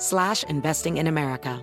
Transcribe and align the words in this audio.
slash 0.00 0.44
investing 0.48 0.96
in 0.96 1.06
America. 1.06 1.62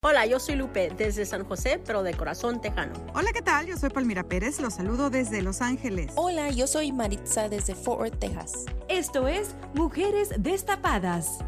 Hola, 0.00 0.24
yo 0.26 0.38
soy 0.40 0.54
Lupe 0.54 0.90
desde 0.96 1.26
San 1.26 1.44
José, 1.44 1.80
pero 1.84 2.02
de 2.02 2.14
corazón 2.14 2.60
tejano. 2.60 2.94
Hola, 3.14 3.30
¿qué 3.34 3.42
tal? 3.42 3.66
Yo 3.66 3.76
soy 3.76 3.90
Palmira 3.90 4.22
Pérez, 4.22 4.58
los 4.58 4.74
saludo 4.74 5.10
desde 5.10 5.42
Los 5.42 5.60
Ángeles. 5.60 6.12
Hola, 6.16 6.50
yo 6.50 6.66
soy 6.66 6.92
Maritza 6.92 7.48
desde 7.48 7.74
Fort 7.74 8.00
Worth, 8.00 8.18
Texas. 8.18 8.64
Esto 8.88 9.28
es 9.28 9.54
Mujeres 9.74 10.32
Destapadas. 10.38 11.44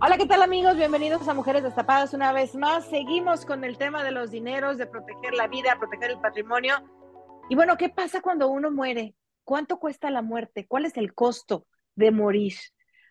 Hola, 0.00 0.16
¿qué 0.16 0.26
tal 0.26 0.42
amigos? 0.42 0.76
Bienvenidos 0.76 1.28
a 1.28 1.34
Mujeres 1.34 1.62
Destapadas 1.62 2.12
una 2.12 2.32
vez 2.32 2.56
más. 2.56 2.86
Seguimos 2.86 3.46
con 3.46 3.62
el 3.62 3.78
tema 3.78 4.02
de 4.02 4.10
los 4.10 4.30
dineros, 4.30 4.76
de 4.76 4.86
proteger 4.86 5.34
la 5.34 5.46
vida, 5.46 5.76
proteger 5.78 6.10
el 6.10 6.20
patrimonio. 6.20 6.74
Y 7.48 7.54
bueno, 7.54 7.76
¿qué 7.76 7.88
pasa 7.88 8.20
cuando 8.20 8.48
uno 8.48 8.72
muere? 8.72 9.14
¿Cuánto 9.44 9.78
cuesta 9.78 10.10
la 10.10 10.22
muerte? 10.22 10.66
¿Cuál 10.66 10.86
es 10.86 10.96
el 10.96 11.14
costo 11.14 11.67
de 11.98 12.12
morir? 12.12 12.54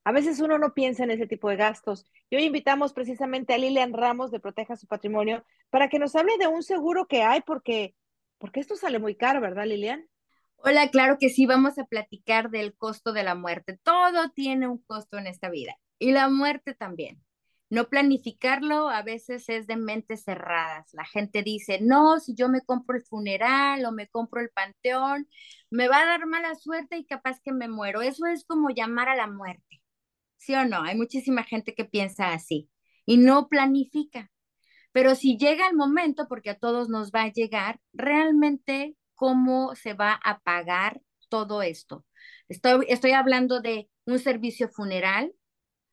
A 0.03 0.13
veces 0.13 0.39
uno 0.39 0.57
no 0.57 0.73
piensa 0.73 1.03
en 1.03 1.11
ese 1.11 1.27
tipo 1.27 1.49
de 1.49 1.57
gastos. 1.57 2.09
Y 2.29 2.37
hoy 2.37 2.45
invitamos 2.45 2.93
precisamente 2.93 3.53
a 3.53 3.57
Lilian 3.57 3.93
Ramos 3.93 4.31
de 4.31 4.39
Proteja 4.39 4.77
su 4.77 4.87
Patrimonio 4.87 5.43
para 5.69 5.89
que 5.89 5.99
nos 5.99 6.15
hable 6.15 6.37
de 6.37 6.47
un 6.47 6.63
seguro 6.63 7.07
que 7.07 7.23
hay, 7.23 7.41
porque, 7.41 7.93
porque 8.37 8.61
esto 8.61 8.77
sale 8.77 8.99
muy 8.99 9.15
caro, 9.15 9.41
¿verdad, 9.41 9.65
Lilian? 9.65 10.07
Hola, 10.55 10.89
claro 10.89 11.17
que 11.19 11.29
sí, 11.29 11.45
vamos 11.45 11.77
a 11.77 11.85
platicar 11.85 12.49
del 12.49 12.75
costo 12.75 13.11
de 13.11 13.23
la 13.23 13.35
muerte. 13.35 13.77
Todo 13.83 14.29
tiene 14.29 14.67
un 14.67 14.81
costo 14.81 15.17
en 15.17 15.27
esta 15.27 15.49
vida 15.49 15.75
y 15.99 16.11
la 16.11 16.29
muerte 16.29 16.73
también. 16.73 17.21
No 17.69 17.89
planificarlo 17.89 18.89
a 18.89 19.01
veces 19.03 19.49
es 19.49 19.67
de 19.67 19.75
mentes 19.75 20.23
cerradas. 20.23 20.93
La 20.93 21.05
gente 21.05 21.43
dice, 21.43 21.79
no, 21.81 22.19
si 22.19 22.33
yo 22.33 22.47
me 22.49 22.61
compro 22.61 22.95
el 22.95 23.03
funeral 23.03 23.85
o 23.85 23.91
me 23.91 24.07
compro 24.07 24.39
el 24.41 24.49
panteón, 24.49 25.27
me 25.69 25.87
va 25.89 26.01
a 26.01 26.05
dar 26.05 26.25
mala 26.27 26.55
suerte 26.55 26.97
y 26.97 27.05
capaz 27.05 27.41
que 27.41 27.51
me 27.51 27.67
muero. 27.67 28.01
Eso 28.01 28.25
es 28.25 28.45
como 28.45 28.69
llamar 28.69 29.09
a 29.09 29.15
la 29.15 29.27
muerte. 29.27 29.81
¿Sí 30.37 30.55
o 30.55 30.65
no? 30.65 30.83
Hay 30.83 30.95
muchísima 30.95 31.43
gente 31.43 31.75
que 31.75 31.85
piensa 31.85 32.33
así 32.33 32.69
y 33.05 33.17
no 33.17 33.49
planifica. 33.49 34.31
Pero 34.91 35.15
si 35.15 35.37
llega 35.37 35.67
el 35.69 35.75
momento, 35.75 36.27
porque 36.27 36.51
a 36.51 36.59
todos 36.59 36.89
nos 36.89 37.11
va 37.11 37.23
a 37.23 37.31
llegar, 37.31 37.79
realmente 37.93 38.95
cómo 39.15 39.75
se 39.75 39.93
va 39.93 40.19
a 40.23 40.39
pagar 40.39 41.01
todo 41.29 41.61
esto. 41.61 42.05
Estoy, 42.47 42.85
estoy 42.89 43.11
hablando 43.11 43.61
de 43.61 43.89
un 44.05 44.19
servicio 44.19 44.69
funeral, 44.69 45.33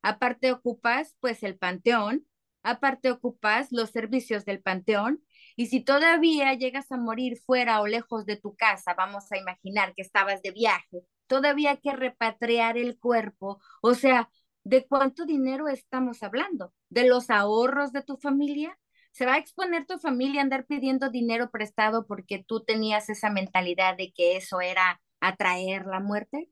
aparte 0.04 0.52
ocupas 0.52 1.16
pues 1.20 1.42
el 1.42 1.58
panteón, 1.58 2.26
aparte 2.62 3.10
ocupas 3.10 3.68
los 3.72 3.90
servicios 3.90 4.44
del 4.44 4.62
panteón, 4.62 5.24
y 5.56 5.66
si 5.66 5.80
todavía 5.80 6.52
llegas 6.54 6.92
a 6.92 6.96
morir 6.96 7.38
fuera 7.44 7.80
o 7.80 7.86
lejos 7.86 8.26
de 8.26 8.36
tu 8.36 8.54
casa, 8.54 8.94
vamos 8.94 9.30
a 9.32 9.38
imaginar 9.38 9.94
que 9.94 10.02
estabas 10.02 10.42
de 10.42 10.50
viaje, 10.52 11.02
todavía 11.26 11.70
hay 11.72 11.78
que 11.78 11.92
repatriar 11.96 12.76
el 12.78 12.98
cuerpo, 12.98 13.60
o 13.82 13.94
sea, 13.94 14.30
¿de 14.64 14.86
cuánto 14.86 15.24
dinero 15.26 15.68
estamos 15.68 16.22
hablando? 16.22 16.74
¿De 16.90 17.06
los 17.08 17.30
ahorros 17.30 17.92
de 17.92 18.02
tu 18.02 18.16
familia? 18.18 18.78
¿Se 19.12 19.26
va 19.26 19.34
a 19.34 19.38
exponer 19.38 19.86
tu 19.86 19.98
familia 19.98 20.40
a 20.40 20.44
andar 20.44 20.66
pidiendo 20.66 21.08
dinero 21.10 21.50
prestado 21.50 22.06
porque 22.06 22.44
tú 22.46 22.64
tenías 22.64 23.08
esa 23.08 23.30
mentalidad 23.30 23.96
de 23.96 24.12
que 24.12 24.36
eso 24.36 24.60
era 24.60 25.00
atraer 25.20 25.86
la 25.86 26.00
muerte? 26.00 26.50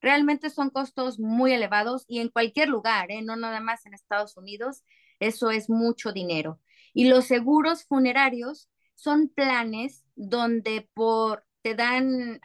Realmente 0.00 0.50
son 0.50 0.70
costos 0.70 1.18
muy 1.18 1.52
elevados 1.52 2.04
y 2.08 2.20
en 2.20 2.28
cualquier 2.28 2.68
lugar, 2.68 3.10
¿eh? 3.10 3.22
no 3.22 3.36
nada 3.36 3.60
más 3.60 3.86
en 3.86 3.94
Estados 3.94 4.36
Unidos, 4.36 4.84
eso 5.18 5.50
es 5.50 5.68
mucho 5.68 6.12
dinero. 6.12 6.60
Y 6.94 7.08
los 7.08 7.26
seguros 7.26 7.84
funerarios 7.84 8.68
son 8.94 9.28
planes 9.28 10.04
donde 10.16 10.88
por 10.94 11.44
te 11.62 11.74
dan 11.74 12.40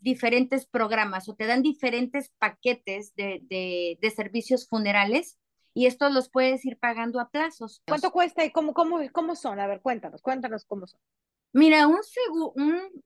diferentes 0.00 0.66
programas 0.66 1.28
o 1.28 1.34
te 1.34 1.46
dan 1.46 1.62
diferentes 1.62 2.30
paquetes 2.38 3.14
de, 3.16 3.40
de, 4.00 4.10
servicios 4.10 4.68
funerales 4.68 5.38
y 5.72 5.86
estos 5.86 6.12
los 6.12 6.28
puedes 6.28 6.64
ir 6.64 6.78
pagando 6.78 7.18
a 7.18 7.30
plazos. 7.30 7.82
¿Cuánto 7.86 8.12
cuesta 8.12 8.44
y 8.44 8.52
cómo, 8.52 8.72
cómo, 8.72 9.00
cómo 9.12 9.34
son? 9.34 9.58
A 9.58 9.66
ver, 9.66 9.80
cuéntanos, 9.80 10.22
cuéntanos 10.22 10.64
cómo 10.64 10.86
son. 10.86 11.00
Mira, 11.56 11.86
un 11.86 12.02
seguro, 12.02 12.52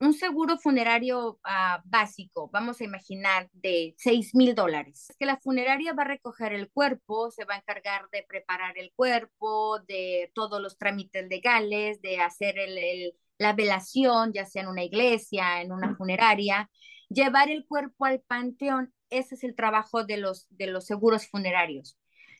un, 0.00 0.14
seguro 0.14 0.56
funerario 0.56 1.38
ah, 1.44 1.82
básico, 1.84 2.48
vamos 2.50 2.81
a 2.81 2.84
imaginar, 2.84 3.50
de 3.53 3.94
6 3.98 4.34
mil 4.34 4.54
dólares. 4.54 5.09
Que 5.19 5.26
la 5.26 5.36
funeraria 5.36 5.92
va 5.92 6.04
a 6.04 6.06
recoger 6.06 6.54
el 6.54 6.70
cuerpo, 6.70 7.31
se 7.31 7.44
va 7.44 7.56
a 7.56 7.59
encargar 7.59 8.09
de 8.10 8.25
preparar 8.26 8.78
el 8.78 8.91
cuerpo, 8.97 9.81
de 9.81 10.32
todos 10.34 10.62
los 10.62 10.78
trámites 10.78 11.28
legales, 11.28 12.00
de 12.00 12.20
hacer 12.20 12.59
el, 12.59 13.12
la 13.36 13.53
velación, 13.53 14.32
ya 14.32 14.47
sea 14.47 14.62
en 14.62 14.69
una 14.69 14.82
iglesia, 14.82 15.60
en 15.60 15.70
una 15.70 15.94
funeraria, 15.94 16.70
llevar 17.10 17.50
el 17.50 17.66
cuerpo 17.66 18.06
al 18.06 18.22
panteón. 18.22 18.94
Ese 19.10 19.34
es 19.34 19.44
el 19.44 19.56
trabajo 19.56 20.04
de 20.04 20.16
los, 20.16 20.47
de 20.48 20.69
los 20.69 20.86
seguros 20.86 21.26
funerarios. 21.28 21.98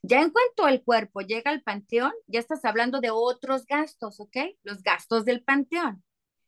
Ya 0.09 0.23
en 0.23 0.31
cuanto 0.31 0.67
el 0.69 0.83
cuerpo 0.83 1.21
llega 1.21 1.51
al 1.51 1.63
panteón, 1.63 2.13
ya 2.27 2.41
estás 2.41 2.65
hablando 2.65 3.01
de 3.01 3.11
otros 3.11 3.67
gastos, 3.67 4.21
¿ok? 4.21 4.37
Los 4.63 4.83
gastos 4.83 5.27
del 5.27 5.45
panteón. 5.45 6.03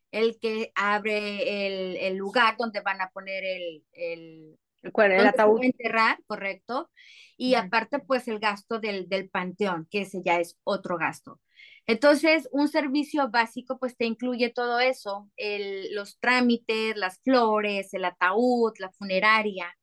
El 0.09 0.39
que 0.39 0.71
abre 0.73 2.07
el, 2.07 2.17
lugar 2.17 2.55
donde 2.57 2.81
van 2.81 3.01
a 3.01 3.11
poner 3.11 3.43
el, 3.43 3.85
el, 3.93 4.57
el, 4.81 5.27
ataúd. 5.27 5.63
enterrar, 5.63 6.17
correcto. 6.25 6.89
Y 7.37 7.53
aparte, 7.53 7.99
pues 7.99 8.27
el 8.27 8.39
gasto 8.39 8.79
del, 8.79 9.07
del 9.07 9.29
panteón, 9.29 9.87
que 9.91 10.01
ese 10.01 10.23
ya 10.25 10.39
es 10.39 10.57
otro 10.63 10.97
gasto. 10.97 11.39
Entonces, 11.85 12.49
un 12.51 12.67
servicio 12.67 13.29
básico, 13.29 13.77
pues 13.77 13.95
te 13.95 14.05
incluye 14.05 14.49
todo 14.49 14.79
eso, 14.79 15.29
el, 15.37 15.93
los 15.93 16.19
trámites, 16.19 16.97
las 16.97 17.19
flores, 17.19 17.93
el 17.93 18.05
ataúd, 18.05 18.73
la 18.79 18.91
funeraria. 18.91 19.75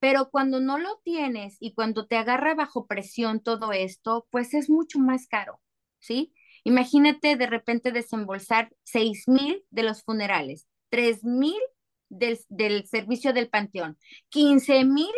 Pero 0.00 0.30
cuando 0.30 0.60
no 0.60 0.78
lo 0.78 1.00
tienes 1.04 1.56
y 1.60 1.74
cuando 1.74 2.06
te 2.06 2.16
agarra 2.16 2.54
bajo 2.54 2.86
presión 2.86 3.40
todo 3.40 3.72
esto, 3.72 4.26
pues 4.30 4.54
es 4.54 4.70
mucho 4.70 4.98
más 4.98 5.26
caro, 5.28 5.60
¿sí? 5.98 6.32
Imagínate 6.64 7.36
de 7.36 7.46
repente 7.46 7.92
desembolsar 7.92 8.72
seis 8.82 9.28
mil 9.28 9.64
de 9.70 9.82
los 9.82 10.02
funerales, 10.02 10.68
tres 10.88 11.24
mil 11.24 11.60
del, 12.08 12.38
del 12.48 12.86
servicio 12.86 13.32
del 13.32 13.48
panteón, 13.48 13.98
quince 14.28 14.84
mil 14.84 15.12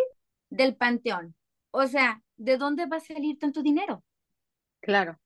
del 0.51 0.77
panteón. 0.77 1.35
O 1.71 1.87
sea, 1.87 2.23
¿de 2.37 2.59
dónde 2.59 2.87
va 2.87 2.99
a 2.99 3.01
salir 3.01 3.39
tanto 3.39 3.63
dinero? 3.63 4.05
Claro. 4.81 5.19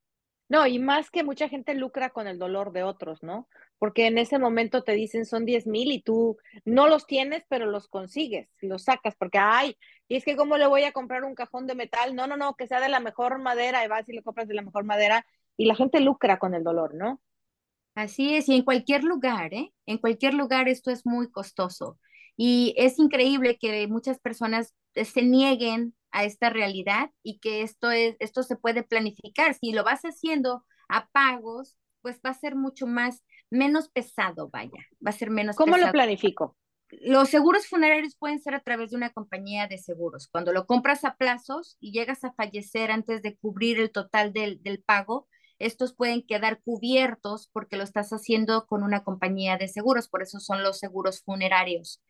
No, 0.49 0.67
y 0.67 0.79
más 0.79 1.11
que 1.11 1.25
mucha 1.25 1.49
gente 1.49 1.75
lucra 1.75 2.11
con 2.11 2.29
el 2.29 2.39
dolor 2.39 2.73
de 2.73 2.85
otros, 2.85 3.23
¿no? 3.23 3.49
Porque 3.79 4.07
en 4.07 4.17
ese 4.17 4.39
momento 4.39 4.85
te 4.85 4.93
dicen 4.93 5.27
son 5.27 5.45
10 5.45 5.67
mil 5.67 5.91
y 5.91 6.01
tú 6.01 6.37
no 6.65 6.87
los 6.87 7.07
tienes, 7.07 7.45
pero 7.49 7.67
los 7.67 7.89
consigues, 7.89 8.49
los 8.61 8.85
sacas, 8.85 9.17
porque, 9.17 9.39
ay, 9.39 9.77
y 10.09 10.17
es 10.17 10.25
que 10.25 10.37
cómo 10.37 10.57
le 10.57 10.67
voy 10.67 10.85
a 10.85 10.93
comprar 10.93 11.25
un 11.25 11.35
cajón 11.35 11.67
de 11.67 11.75
metal, 11.75 12.15
no, 12.15 12.29
no, 12.29 12.37
no, 12.37 12.55
que 12.55 12.69
sea 12.69 12.81
de 12.81 12.89
la 12.89 13.01
mejor 13.01 13.41
madera, 13.41 13.85
y 13.85 13.89
vas 13.89 14.09
y 14.09 14.13
le 14.13 14.23
compras 14.23 14.47
de 14.47 14.55
la 14.55 14.63
mejor 14.63 14.85
madera, 14.85 15.27
y 15.57 15.67
la 15.67 15.75
gente 15.75 16.01
lucra 16.01 16.39
con 16.39 16.55
el 16.55 16.63
dolor, 16.63 16.95
¿no? 16.95 17.21
Así 17.97 18.37
es, 18.37 18.49
y 18.49 18.55
en 18.55 18.63
cualquier 18.63 19.05
lugar, 19.05 19.53
¿eh? 19.53 19.73
En 19.87 19.99
cualquier 19.99 20.35
lugar 20.35 20.69
esto 20.69 20.91
es 20.91 21.07
muy 21.07 21.31
costoso. 21.31 21.99
Y 22.37 22.75
es 22.77 22.99
increíble 22.99 23.59
que 23.59 23.87
muchas 23.89 24.19
personas 24.21 24.75
se 24.95 25.23
nieguen 25.23 25.95
a 26.17 26.25
esta 26.25 26.49
realidad 26.49 27.11
y 27.23 27.39
que 27.41 27.61
esto, 27.61 27.91
es, 27.91 28.17
esto 28.21 28.43
se 28.43 28.57
puede 28.57 28.83
planificar. 28.83 29.55
Si 29.55 29.73
lo 29.73 29.85
vas 29.85 30.03
haciendo 30.03 30.65
a 30.89 31.09
pagos, 31.11 31.77
pues 32.01 32.21
va 32.25 32.31
a 32.31 32.35
ser 32.35 32.55
mucho 32.57 32.87
más, 32.87 33.23
menos 33.51 33.91
pesado, 33.91 34.49
vaya, 34.49 34.87
va 35.05 35.11
a 35.11 35.13
ser 35.13 35.31
menos 35.31 35.57
¿Cómo 35.57 35.75
pesado. 35.75 35.89
lo 35.89 35.93
planifico? 35.93 36.57
los 36.89 37.29
seguros 37.29 37.67
funerarios 37.67 38.17
pueden 38.17 38.41
ser 38.41 38.55
a 38.55 38.61
través 38.61 38.91
de 38.91 38.97
una 38.97 39.11
compañía 39.11 39.67
de 39.67 39.77
seguros. 39.77 40.29
Cuando 40.29 40.53
lo 40.53 40.67
compras 40.67 41.05
a 41.05 41.17
plazos 41.17 41.77
y 41.81 41.93
llegas 41.93 42.25
a 42.25 42.33
fallecer 42.33 42.91
antes 42.91 43.23
de 43.23 43.37
cubrir 43.37 43.81
el 43.81 43.91
total 43.91 44.33
del, 44.33 44.63
del 44.63 44.83
pago, 44.83 45.29
estos 45.59 45.95
pueden 45.95 46.25
quedar 46.25 46.61
cubiertos 46.63 47.51
porque 47.53 47.77
lo 47.77 47.83
estás 47.83 48.11
haciendo 48.11 48.67
con 48.67 48.83
una 48.83 49.03
compañía 49.03 49.57
de 49.57 49.69
seguros, 49.69 50.09
por 50.09 50.23
eso 50.23 50.39
son 50.39 50.63
los 50.63 50.79
seguros 50.79 51.23
funerarios. 51.23 52.03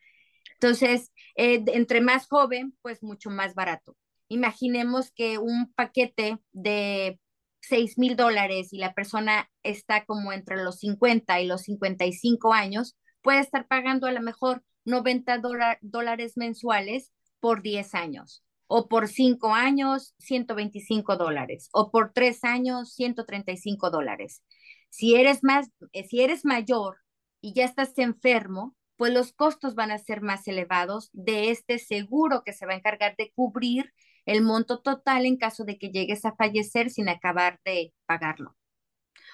Entonces, 0.60 1.12
eh, 1.36 1.62
entre 1.68 2.00
más 2.00 2.26
joven, 2.28 2.76
pues 2.82 3.02
mucho 3.02 3.30
más 3.30 3.54
barato. 3.54 3.96
Imaginemos 4.28 5.12
que 5.12 5.38
un 5.38 5.72
paquete 5.72 6.38
de 6.52 7.20
6 7.60 7.98
mil 7.98 8.16
dólares 8.16 8.72
y 8.72 8.78
la 8.78 8.94
persona 8.94 9.50
está 9.62 10.04
como 10.04 10.32
entre 10.32 10.62
los 10.62 10.78
50 10.78 11.40
y 11.40 11.46
los 11.46 11.62
55 11.62 12.52
años, 12.52 12.96
puede 13.22 13.40
estar 13.40 13.66
pagando 13.66 14.06
a 14.06 14.12
lo 14.12 14.20
mejor 14.20 14.62
90 14.84 15.40
dólares 15.82 16.36
mensuales 16.36 17.12
por 17.40 17.62
10 17.62 17.94
años, 17.94 18.44
o 18.66 18.88
por 18.88 19.08
5 19.08 19.52
años, 19.52 20.14
125 20.18 21.16
dólares, 21.16 21.68
o 21.72 21.90
por 21.90 22.12
3 22.12 22.44
años, 22.44 22.94
135 22.94 23.90
dólares. 23.90 24.42
Si 24.90 25.14
eres 25.16 25.42
más, 25.42 25.68
eh, 25.92 26.04
si 26.04 26.22
eres 26.22 26.44
mayor 26.44 26.98
y 27.40 27.52
ya 27.52 27.64
estás 27.64 27.98
enfermo, 27.98 28.74
pues 28.96 29.12
los 29.12 29.32
costos 29.32 29.74
van 29.74 29.90
a 29.90 29.98
ser 29.98 30.22
más 30.22 30.46
elevados 30.48 31.10
de 31.12 31.50
este 31.50 31.78
seguro 31.78 32.42
que 32.44 32.52
se 32.52 32.66
va 32.66 32.72
a 32.72 32.76
encargar 32.76 33.14
de 33.16 33.32
cubrir 33.34 33.92
el 34.24 34.42
monto 34.42 34.80
total 34.80 35.26
en 35.26 35.36
caso 35.36 35.64
de 35.64 35.78
que 35.78 35.90
llegues 35.90 36.24
a 36.24 36.34
fallecer 36.34 36.90
sin 36.90 37.08
acabar 37.08 37.60
de 37.64 37.92
pagarlo. 38.06 38.56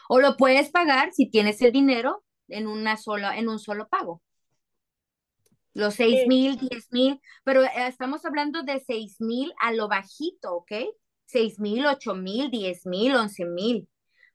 O 0.08 0.20
lo 0.20 0.36
puedes 0.36 0.70
pagar 0.70 1.12
si 1.12 1.30
tienes 1.30 1.62
el 1.62 1.72
dinero 1.72 2.24
en, 2.48 2.66
una 2.66 2.96
sola, 2.96 3.38
en 3.38 3.48
un 3.48 3.58
solo 3.58 3.88
pago. 3.88 4.22
Los 5.74 5.94
seis 5.94 6.26
mil, 6.26 6.58
diez 6.58 6.92
mil, 6.92 7.18
pero 7.44 7.62
eh, 7.62 7.70
estamos 7.88 8.26
hablando 8.26 8.62
de 8.62 8.80
seis 8.80 9.20
mil 9.20 9.54
a 9.58 9.72
lo 9.72 9.88
bajito, 9.88 10.54
¿ok? 10.54 10.72
Seis 11.24 11.58
mil, 11.58 11.86
ocho 11.86 12.14
mil, 12.14 12.50
diez 12.50 12.84
mil, 12.84 13.14
once 13.14 13.46
mil. 13.46 13.88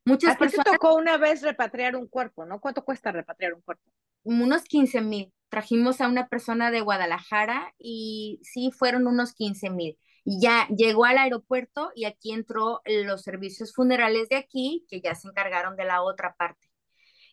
Muchas 0.03 0.35
¿A 0.35 0.39
personas... 0.39 0.65
te 0.65 0.71
tocó 0.71 0.95
una 0.95 1.17
vez 1.17 1.43
repatriar 1.43 1.95
un 1.95 2.07
cuerpo, 2.07 2.45
¿no? 2.45 2.59
¿Cuánto 2.59 2.83
cuesta 2.83 3.11
repatriar 3.11 3.53
un 3.53 3.61
cuerpo? 3.61 3.91
Unos 4.27 4.63
quince 4.65 4.99
mil. 4.99 5.33
Trajimos 5.47 6.01
a 6.01 6.09
una 6.09 6.27
persona 6.27 6.69
de 6.69 6.81
Guadalajara 6.81 7.73
y 7.79 8.41
sí, 8.43 8.71
fueron 8.71 9.07
unos 9.07 9.33
quince 9.33 9.69
mil. 9.69 9.97
Y 10.25 10.41
ya 10.41 10.67
llegó 10.67 11.05
al 11.05 11.17
aeropuerto 11.17 11.91
y 11.95 12.03
aquí 12.03 12.33
entró 12.33 12.81
los 12.85 13.21
servicios 13.21 13.73
funerales 13.73 14.27
de 14.27 14.35
aquí, 14.35 14.85
que 14.89 14.99
ya 14.99 15.15
se 15.15 15.29
encargaron 15.29 15.77
de 15.77 15.85
la 15.85 16.01
otra 16.03 16.35
parte. 16.37 16.67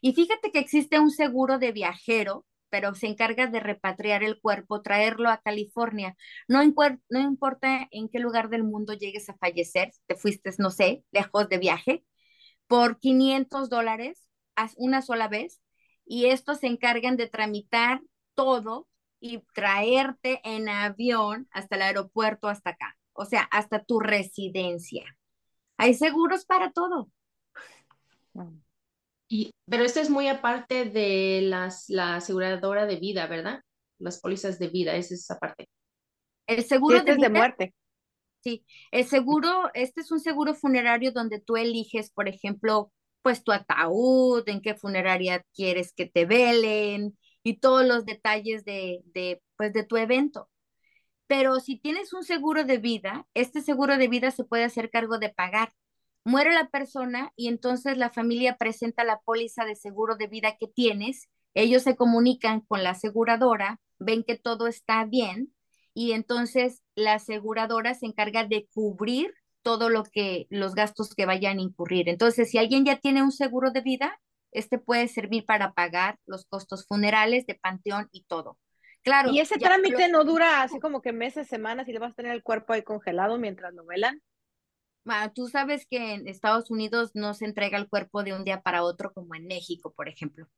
Y 0.01 0.13
fíjate 0.13 0.53
que 0.53 0.61
existe 0.61 1.01
un 1.01 1.11
seguro 1.11 1.59
de 1.59 1.73
viajero, 1.73 2.47
pero 2.69 2.95
se 2.95 3.09
encarga 3.09 3.49
de 3.49 3.59
repatriar 3.59 4.23
el 4.23 4.41
cuerpo, 4.41 4.81
traerlo 4.81 5.31
a 5.31 5.39
California. 5.39 6.17
No, 6.47 6.61
no 7.09 7.21
importa 7.21 7.89
en 7.91 8.09
qué 8.09 8.21
lugar 8.21 8.51
del 8.51 8.63
mundo 8.63 8.93
llegues 8.93 9.29
a 9.29 9.37
fallecer, 9.39 9.91
te 10.07 10.15
fuiste, 10.15 10.51
no 10.59 10.71
sé, 10.71 11.05
lejos 11.11 11.49
de 11.49 11.59
viaje, 11.59 12.05
por 12.69 13.01
500 13.01 13.69
dólares 13.69 14.29
una 14.77 15.03
sola 15.03 15.27
vez, 15.27 15.61
y 16.05 16.27
estos 16.27 16.61
se 16.61 16.67
encargan 16.67 17.17
de 17.17 17.29
tramitar 17.29 18.01
todo 18.35 18.87
y 19.21 19.43
traerte 19.55 20.41
en 20.45 20.69
avión 20.69 21.49
hasta 21.51 21.77
el 21.77 21.83
aeropuerto, 21.83 22.49
hasta 22.49 22.71
acá, 22.71 22.97
o 23.13 23.25
sea, 23.25 23.43
hasta 23.51 23.85
tu 23.85 24.01
residencia. 24.01 25.05
Hay 25.77 25.95
seguros 25.95 26.45
para 26.45 26.73
todo 26.73 27.09
pero 29.67 29.85
esto 29.85 30.01
es 30.01 30.11
muy 30.11 30.29
aparte 30.29 30.85
de 30.85 31.41
las, 31.43 31.89
la 31.89 32.17
aseguradora 32.17 32.87
de 32.87 32.97
vida, 32.97 33.27
¿verdad? 33.27 33.63
Las 33.99 34.21
pólizas 34.21 34.59
de 34.59 34.69
vida, 34.69 34.95
esa 34.97 35.15
es 35.15 35.21
esa 35.21 35.39
parte. 35.39 35.69
El 36.47 36.65
seguro 36.65 36.99
este 36.99 37.17
de, 37.17 37.29
muerte. 37.29 37.75
Sí, 38.43 38.65
el 38.91 39.07
seguro, 39.07 39.71
este 39.73 40.03
es 40.03 40.11
un 40.13 40.21
seguro 40.21 40.55
funerario 40.55 41.13
donde 41.13 41.41
tú 41.41 41.57
eliges, 41.57 42.11
por 42.11 42.29
ejemplo, 42.29 42.93
pues 43.25 43.45
tu 43.45 43.53
ataúd, 43.53 44.49
en 44.49 44.63
qué 44.63 44.77
funeraria 44.77 45.45
quieres 45.55 45.95
que 45.95 46.07
te 46.07 46.27
velen 46.27 47.19
y 47.43 47.59
todos 47.61 47.87
los 47.87 48.07
detalles 48.07 48.65
de, 48.67 49.03
de, 49.07 49.43
pues, 49.57 49.73
de 49.73 49.85
tu 49.85 49.97
evento. 49.97 50.51
Pero 51.27 51.61
si 51.61 51.79
tienes 51.79 52.13
un 52.13 52.25
seguro 52.25 52.65
de 52.65 52.79
vida, 52.79 53.27
este 53.35 53.63
seguro 53.63 53.99
de 53.99 54.09
vida 54.09 54.31
se 54.31 54.45
puede 54.45 54.65
hacer 54.65 54.91
cargo 54.91 55.19
de 55.19 55.31
pagar 55.31 55.73
muere 56.25 56.53
la 56.55 56.69
persona 56.69 57.33
y 57.37 57.49
entonces 57.49 57.99
la 57.99 58.11
familia 58.11 58.57
presenta 58.57 59.05
la 59.05 59.21
póliza 59.21 59.65
de 59.65 59.77
seguro 59.77 60.17
de 60.17 60.27
vida 60.27 60.57
que 60.59 60.69
tienes, 60.69 61.29
ellos 61.55 61.83
se 61.83 61.97
comunican 61.97 62.61
con 62.63 62.83
la 62.83 62.91
aseguradora, 62.91 63.81
ven 63.99 64.25
que 64.25 64.39
todo 64.39 64.67
está 64.67 65.05
bien 65.05 65.55
y 65.93 66.13
entonces 66.13 66.83
la 66.95 67.15
aseguradora 67.15 67.95
se 67.95 68.07
encarga 68.07 68.45
de 68.45 68.69
cubrir 68.73 69.35
todo 69.65 69.89
lo 69.91 70.05
que 70.05 70.47
los 70.51 70.77
gastos 70.77 71.15
que 71.15 71.27
vayan 71.27 71.59
a 71.59 71.63
incurrir. 71.63 72.09
Entonces, 72.09 72.51
si 72.51 72.59
alguien 72.59 72.85
ya 72.85 73.01
tiene 73.01 73.25
un 73.25 73.33
seguro 73.33 73.73
de 73.73 73.81
vida, 73.81 74.21
este 74.53 74.79
puede 74.79 75.09
servir 75.09 75.45
para 75.45 75.73
pagar 75.73 76.21
los 76.27 76.47
costos 76.47 76.87
funerales 76.87 77.47
de 77.47 77.57
panteón 77.57 78.09
y 78.13 78.25
todo. 78.25 78.59
Claro. 79.03 79.33
¿Y 79.33 79.41
ese 79.41 79.59
trámite 79.59 80.09
no 80.09 80.25
dura 80.25 80.63
así 80.63 80.79
como 80.79 81.03
que 81.03 81.13
meses, 81.13 81.49
semanas 81.49 81.89
y 81.89 81.93
le 81.93 81.99
vas 81.99 82.13
a 82.13 82.15
tener 82.15 82.33
el 82.33 82.43
cuerpo 82.43 82.73
ahí 82.73 82.83
congelado 82.83 83.39
mientras 83.39 83.75
lo 83.75 83.85
velan? 83.85 84.23
tú 85.35 85.49
sabes 85.49 85.87
que 85.87 86.15
en 86.15 86.29
Estados 86.29 86.71
Unidos 86.71 87.11
no 87.13 87.35
se 87.35 87.45
entrega 87.45 87.77
el 87.77 87.91
cuerpo 87.91 88.23
de 88.23 88.33
un 88.33 88.43
día 88.43 88.63
para 88.63 88.83
otro 88.83 89.13
como 89.13 89.35
en 89.35 89.47
México, 89.47 89.93
por 89.95 90.09
ejemplo. 90.09 90.49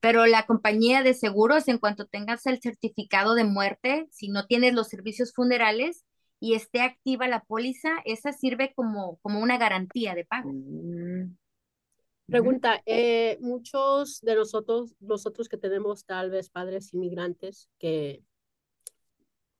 Pero 0.00 0.26
la 0.26 0.44
compañía 0.44 1.04
de 1.04 1.14
seguros, 1.14 1.68
en 1.68 1.78
cuanto 1.78 2.06
tengas 2.06 2.46
el 2.46 2.60
certificado 2.60 3.34
de 3.34 3.44
muerte, 3.44 4.08
si 4.10 4.28
no 4.28 4.46
tienes 4.46 4.74
los 4.74 4.88
servicios 4.88 5.32
funerales 5.32 6.04
y 6.40 6.54
esté 6.54 6.80
activa 6.80 7.28
la 7.28 7.44
póliza, 7.44 7.90
esa 8.04 8.32
sirve 8.32 8.72
como, 8.74 9.18
como 9.22 9.40
una 9.40 9.58
garantía 9.58 10.14
de 10.14 10.24
pago. 10.24 10.52
Mm. 10.52 11.36
Pregunta, 12.26 12.82
eh, 12.86 13.38
muchos 13.40 14.20
de 14.20 14.34
nosotros, 14.34 14.94
nosotros 14.98 15.48
que 15.48 15.56
tenemos 15.56 16.04
tal 16.04 16.30
vez 16.30 16.50
padres 16.50 16.92
inmigrantes 16.92 17.70
que 17.78 18.22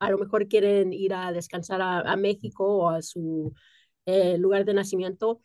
a 0.00 0.10
lo 0.10 0.18
mejor 0.18 0.48
quieren 0.48 0.92
ir 0.92 1.14
a 1.14 1.32
descansar 1.32 1.80
a 1.80 2.16
México 2.16 2.66
o 2.66 2.88
a 2.90 3.02
su 3.02 3.54
eh, 4.06 4.38
lugar 4.38 4.64
de 4.64 4.72
nacimiento. 4.72 5.40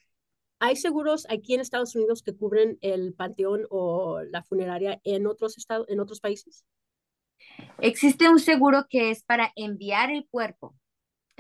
¿Hay 0.60 0.76
seguros 0.76 1.26
aquí 1.30 1.56
en 1.56 1.62
Estados 1.62 1.96
Unidos 1.96 2.22
que 2.22 2.36
cubren 2.36 2.78
el 2.82 3.16
panteón 3.16 3.66
o 3.72 4.22
la 4.22 4.44
funeraria 4.44 5.02
en 5.04 5.26
otros, 5.26 5.58
estados, 5.58 5.88
en 5.90 6.00
otros 6.00 6.20
países? 6.20 6.64
Existe 7.80 8.30
un 8.30 8.40
seguro 8.40 8.86
que 8.88 9.10
es 9.10 9.24
para 9.24 9.52
enviar 9.56 10.12
el 10.12 10.28
cuerpo. 10.30 10.76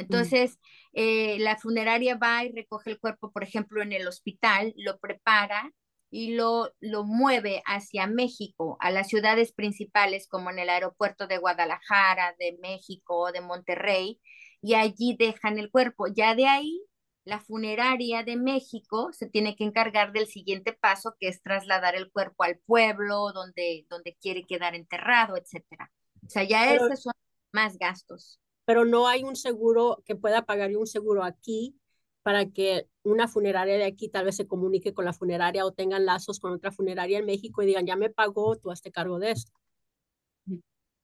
Entonces, 0.01 0.59
eh, 0.93 1.37
la 1.39 1.57
funeraria 1.57 2.15
va 2.15 2.43
y 2.43 2.51
recoge 2.51 2.91
el 2.91 2.99
cuerpo, 2.99 3.31
por 3.31 3.43
ejemplo, 3.43 3.81
en 3.81 3.93
el 3.93 4.07
hospital, 4.07 4.73
lo 4.77 4.99
prepara 4.99 5.71
y 6.09 6.33
lo, 6.35 6.73
lo 6.81 7.05
mueve 7.05 7.63
hacia 7.65 8.05
México, 8.07 8.77
a 8.81 8.91
las 8.91 9.07
ciudades 9.07 9.53
principales 9.53 10.27
como 10.27 10.49
en 10.49 10.59
el 10.59 10.69
aeropuerto 10.69 11.25
de 11.27 11.37
Guadalajara, 11.37 12.35
de 12.37 12.57
México, 12.61 13.31
de 13.31 13.41
Monterrey, 13.41 14.19
y 14.61 14.73
allí 14.73 15.15
dejan 15.17 15.57
el 15.57 15.71
cuerpo. 15.71 16.07
Ya 16.07 16.35
de 16.35 16.47
ahí 16.47 16.81
la 17.23 17.39
funeraria 17.39 18.23
de 18.23 18.35
México 18.35 19.11
se 19.13 19.29
tiene 19.29 19.55
que 19.55 19.63
encargar 19.63 20.11
del 20.11 20.27
siguiente 20.27 20.73
paso, 20.73 21.15
que 21.19 21.27
es 21.27 21.41
trasladar 21.41 21.95
el 21.95 22.11
cuerpo 22.11 22.43
al 22.43 22.57
pueblo 22.65 23.31
donde, 23.31 23.85
donde 23.89 24.17
quiere 24.21 24.43
quedar 24.45 24.75
enterrado, 24.75 25.37
etcétera. 25.37 25.91
O 26.25 26.29
sea, 26.29 26.43
ya 26.43 26.73
esos 26.73 27.03
son 27.03 27.13
más 27.51 27.77
gastos. 27.77 28.39
Pero 28.71 28.85
no 28.85 29.09
hay 29.09 29.23
un 29.23 29.35
seguro 29.35 30.01
que 30.05 30.15
pueda 30.15 30.45
pagar 30.45 30.73
un 30.77 30.87
seguro 30.87 31.25
aquí 31.25 31.75
para 32.21 32.45
que 32.45 32.87
una 33.03 33.27
funeraria 33.27 33.75
de 33.75 33.83
aquí 33.83 34.07
tal 34.07 34.23
vez 34.23 34.37
se 34.37 34.47
comunique 34.47 34.93
con 34.93 35.03
la 35.03 35.11
funeraria 35.11 35.65
o 35.65 35.73
tengan 35.73 36.05
lazos 36.05 36.39
con 36.39 36.53
otra 36.53 36.71
funeraria 36.71 37.19
en 37.19 37.25
México 37.25 37.61
y 37.61 37.65
digan, 37.65 37.85
ya 37.85 37.97
me 37.97 38.09
pagó, 38.09 38.55
tú 38.55 38.71
hazte 38.71 38.89
cargo 38.89 39.19
de 39.19 39.31
esto. 39.31 39.51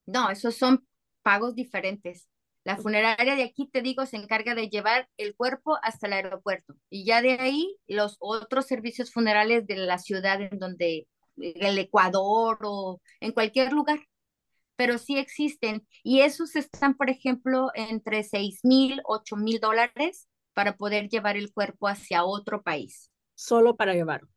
No, 0.06 0.30
esos 0.30 0.56
son 0.56 0.88
pagos 1.24 1.56
diferentes. 1.56 2.30
La 2.64 2.78
funeraria 2.78 3.36
de 3.36 3.44
aquí, 3.44 3.68
te 3.68 3.82
digo, 3.82 4.06
se 4.06 4.16
encarga 4.16 4.56
de 4.56 4.70
llevar 4.70 5.10
el 5.18 5.36
cuerpo 5.36 5.78
hasta 5.84 6.08
el 6.08 6.14
aeropuerto 6.14 6.74
y 6.90 7.04
ya 7.04 7.22
de 7.22 7.32
ahí 7.34 7.76
los 7.86 8.16
otros 8.22 8.66
servicios 8.66 9.12
funerales 9.12 9.68
de 9.68 9.76
la 9.76 9.98
ciudad 9.98 10.40
en 10.40 10.58
donde, 10.58 11.06
el 11.36 11.78
Ecuador 11.78 12.60
o 12.64 13.02
en 13.20 13.34
cualquier 13.34 13.74
lugar. 13.74 14.00
Pero 14.78 14.98
sí 14.98 15.18
existen 15.18 15.86
y 16.04 16.22
esos 16.22 16.56
están, 16.56 16.96
por 16.96 17.10
ejemplo, 17.10 17.72
entre 17.76 18.24
6 18.24 18.62
mil, 18.64 19.02
8 19.04 19.36
mil 19.36 19.60
dólares 19.60 20.30
para 20.54 20.78
poder 20.78 21.10
llevar 21.10 21.36
el 21.36 21.52
cuerpo 21.52 21.90
hacia 21.90 22.24
otro 22.24 22.64
país. 22.64 23.12
Solo 23.36 23.76
para 23.76 23.94
llevarlo 23.94 24.30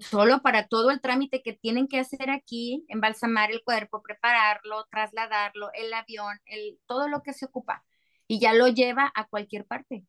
solo 0.00 0.42
para 0.42 0.68
todo 0.68 0.90
el 0.90 1.00
trámite 1.00 1.42
que 1.42 1.54
tienen 1.54 1.88
que 1.88 1.98
hacer 1.98 2.30
aquí, 2.30 2.84
embalsamar 2.88 3.50
el 3.50 3.62
cuerpo, 3.64 4.02
prepararlo, 4.02 4.86
trasladarlo, 4.90 5.70
el 5.72 5.92
avión, 5.94 6.38
el, 6.46 6.78
todo 6.86 7.08
lo 7.08 7.22
que 7.22 7.32
se 7.32 7.46
ocupa. 7.46 7.84
Y 8.26 8.40
ya 8.40 8.52
lo 8.52 8.68
lleva 8.68 9.10
a 9.14 9.26
cualquier 9.26 9.64
parte. 9.64 10.04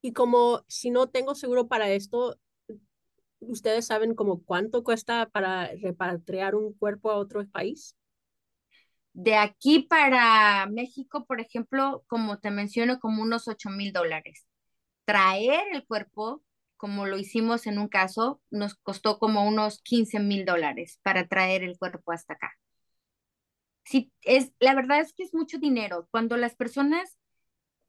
Y 0.00 0.12
como 0.12 0.64
si 0.68 0.90
no 0.90 1.08
tengo 1.08 1.34
seguro 1.34 1.66
para 1.66 1.90
esto, 1.90 2.38
¿ustedes 3.40 3.86
saben 3.86 4.14
como 4.14 4.42
cuánto 4.44 4.84
cuesta 4.84 5.28
para 5.28 5.70
repatriar 5.80 6.54
un 6.54 6.72
cuerpo 6.72 7.10
a 7.10 7.16
otro 7.16 7.44
país? 7.48 7.96
De 9.14 9.34
aquí 9.36 9.80
para 9.80 10.66
México, 10.66 11.26
por 11.26 11.40
ejemplo, 11.40 12.02
como 12.08 12.38
te 12.38 12.50
menciono, 12.50 12.98
como 13.00 13.22
unos 13.22 13.46
8 13.48 13.68
mil 13.70 13.92
dólares. 13.92 14.46
Traer 15.06 15.64
el 15.72 15.86
cuerpo, 15.86 16.42
como 16.78 17.06
lo 17.06 17.18
hicimos 17.18 17.66
en 17.66 17.78
un 17.78 17.88
caso, 17.88 18.42
nos 18.50 18.74
costó 18.76 19.18
como 19.18 19.46
unos 19.48 19.82
15 19.82 20.20
mil 20.20 20.44
dólares 20.46 21.00
para 21.02 21.28
traer 21.28 21.62
el 21.64 21.78
cuerpo 21.78 22.12
hasta 22.12 22.34
acá. 22.34 22.52
Sí, 23.84 24.12
es, 24.22 24.52
la 24.60 24.74
verdad 24.74 25.00
es 25.00 25.12
que 25.12 25.22
es 25.24 25.34
mucho 25.34 25.58
dinero. 25.58 26.08
Cuando 26.10 26.36
las 26.36 26.54
personas, 26.54 27.18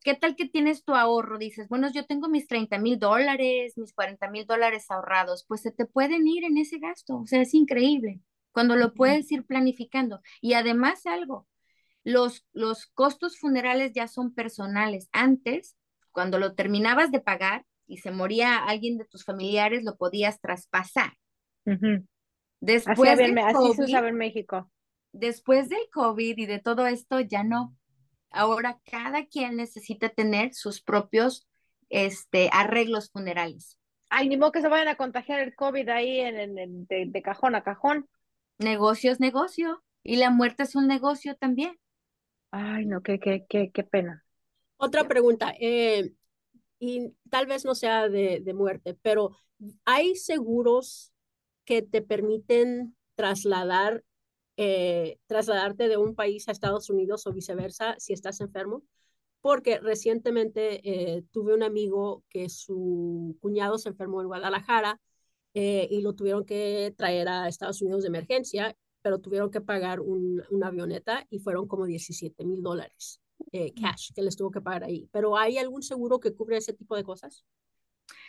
¿qué 0.04 0.16
tal 0.16 0.36
que 0.36 0.48
tienes 0.50 0.84
tu 0.86 0.96
ahorro? 0.96 1.38
Dices, 1.40 1.70
bueno, 1.70 1.92
yo 1.94 2.06
tengo 2.06 2.30
mis 2.30 2.48
30 2.48 2.80
mil 2.80 3.00
dólares, 3.00 3.78
mis 3.78 3.94
40 3.94 4.30
mil 4.30 4.46
dólares 4.48 4.86
ahorrados, 4.92 5.46
pues 5.48 5.62
se 5.62 5.72
te 5.72 5.86
pueden 5.86 6.28
ir 6.28 6.46
en 6.46 6.58
ese 6.58 6.80
gasto. 6.80 7.18
O 7.20 7.28
sea, 7.28 7.42
es 7.42 7.54
increíble 7.54 8.22
cuando 8.54 8.78
lo 8.78 8.94
puedes 8.94 9.30
ir 9.32 9.46
planificando. 9.46 10.22
Y 10.40 10.54
además 10.54 11.06
algo, 11.06 11.48
los, 12.04 12.46
los 12.54 12.86
costos 12.88 13.38
funerales 13.38 13.92
ya 13.94 14.08
son 14.08 14.34
personales. 14.34 15.10
Antes, 15.12 15.76
cuando 16.12 16.40
lo 16.40 16.54
terminabas 16.54 17.12
de 17.12 17.20
pagar 17.20 17.66
y 17.88 17.98
se 17.98 18.12
moría 18.12 18.58
alguien 18.58 18.98
de 18.98 19.06
tus 19.06 19.26
familiares, 19.26 19.84
lo 19.84 19.98
podías 19.98 20.40
traspasar. 20.40 21.14
Después 22.62 23.10
así, 23.10 23.24
del 23.24 23.38
así 23.40 23.74
se 23.74 23.98
en 23.98 24.16
México. 24.16 24.72
Después 25.12 25.70
del 25.70 25.90
COVID 25.92 26.38
y 26.38 26.46
de 26.46 26.60
todo 26.60 26.88
esto, 26.88 27.20
ya 27.20 27.44
no. 27.44 27.76
Ahora 28.30 28.80
cada 28.86 29.26
quien 29.26 29.58
necesita 29.58 30.10
tener 30.10 30.54
sus 30.54 30.82
propios 30.82 31.48
este, 31.90 32.50
arreglos 32.52 33.12
funerales. 33.12 33.78
Ay, 34.10 34.30
ni 34.30 34.38
modo 34.38 34.52
que 34.52 34.62
se 34.62 34.68
vayan 34.68 34.88
a 34.88 34.96
contagiar 34.96 35.40
el 35.40 35.56
COVID 35.56 35.90
ahí 35.90 36.20
en, 36.20 36.88
de 36.88 37.22
cajón 37.22 37.56
a 37.56 37.64
cajón. 37.64 38.08
Negocio 38.60 39.12
es 39.12 39.20
negocio 39.20 39.84
y 40.04 40.18
la 40.18 40.30
muerte 40.30 40.64
es 40.64 40.76
un 40.76 40.88
negocio 40.88 41.36
también. 41.36 41.80
Ay, 42.52 42.86
no, 42.86 43.02
qué, 43.02 43.20
qué, 43.20 43.46
qué, 43.50 43.72
qué 43.74 43.84
pena. 43.84 44.24
Otra 44.78 45.08
pregunta, 45.08 45.54
eh, 45.60 46.14
y 46.78 47.14
tal 47.30 47.46
vez 47.46 47.64
no 47.66 47.74
sea 47.74 48.10
de, 48.10 48.42
de, 48.44 48.54
muerte, 48.54 48.98
pero 49.02 49.38
¿hay 49.86 50.16
seguros 50.16 51.14
que 51.66 51.82
te 51.82 52.02
permiten 52.02 52.96
trasladar, 53.16 54.04
eh, 54.58 55.18
trasladarte 55.28 55.88
de 55.88 55.98
un 55.98 56.16
país 56.16 56.48
a 56.48 56.52
Estados 56.52 56.90
Unidos 56.90 57.26
o 57.26 57.34
viceversa 57.34 57.96
si 57.98 58.14
estás 58.14 58.42
enfermo? 58.42 58.84
Porque 59.40 59.80
recientemente 59.80 60.82
eh, 60.84 61.24
tuve 61.32 61.54
un 61.54 61.64
amigo 61.64 62.24
que 62.30 62.50
su 62.50 63.38
cuñado 63.42 63.78
se 63.78 63.90
enfermó 63.90 64.22
en 64.22 64.28
Guadalajara 64.28 65.00
eh, 65.54 65.88
y 65.90 66.02
lo 66.02 66.14
tuvieron 66.14 66.46
que 66.46 66.94
traer 66.98 67.28
a 67.28 67.48
Estados 67.48 67.82
Unidos 67.82 68.04
de 68.04 68.10
emergencia, 68.10 68.76
pero 69.02 69.20
tuvieron 69.20 69.52
que 69.52 69.62
pagar 69.62 70.00
un, 70.00 70.42
una 70.50 70.68
avioneta 70.68 71.28
y 71.30 71.40
fueron 71.40 71.68
como 71.68 71.86
17 71.86 72.46
mil 72.46 72.62
dólares 72.62 73.22
eh, 73.52 73.74
cash 73.80 74.12
que 74.16 74.22
les 74.22 74.36
tuvo 74.36 74.52
que 74.52 74.62
pagar 74.62 74.84
ahí. 74.84 75.10
Pero 75.12 75.38
¿hay 75.38 75.58
algún 75.58 75.84
seguro 75.84 76.20
que 76.20 76.34
cubre 76.34 76.58
ese 76.58 76.74
tipo 76.74 76.96
de 76.96 77.04
cosas? 77.04 77.46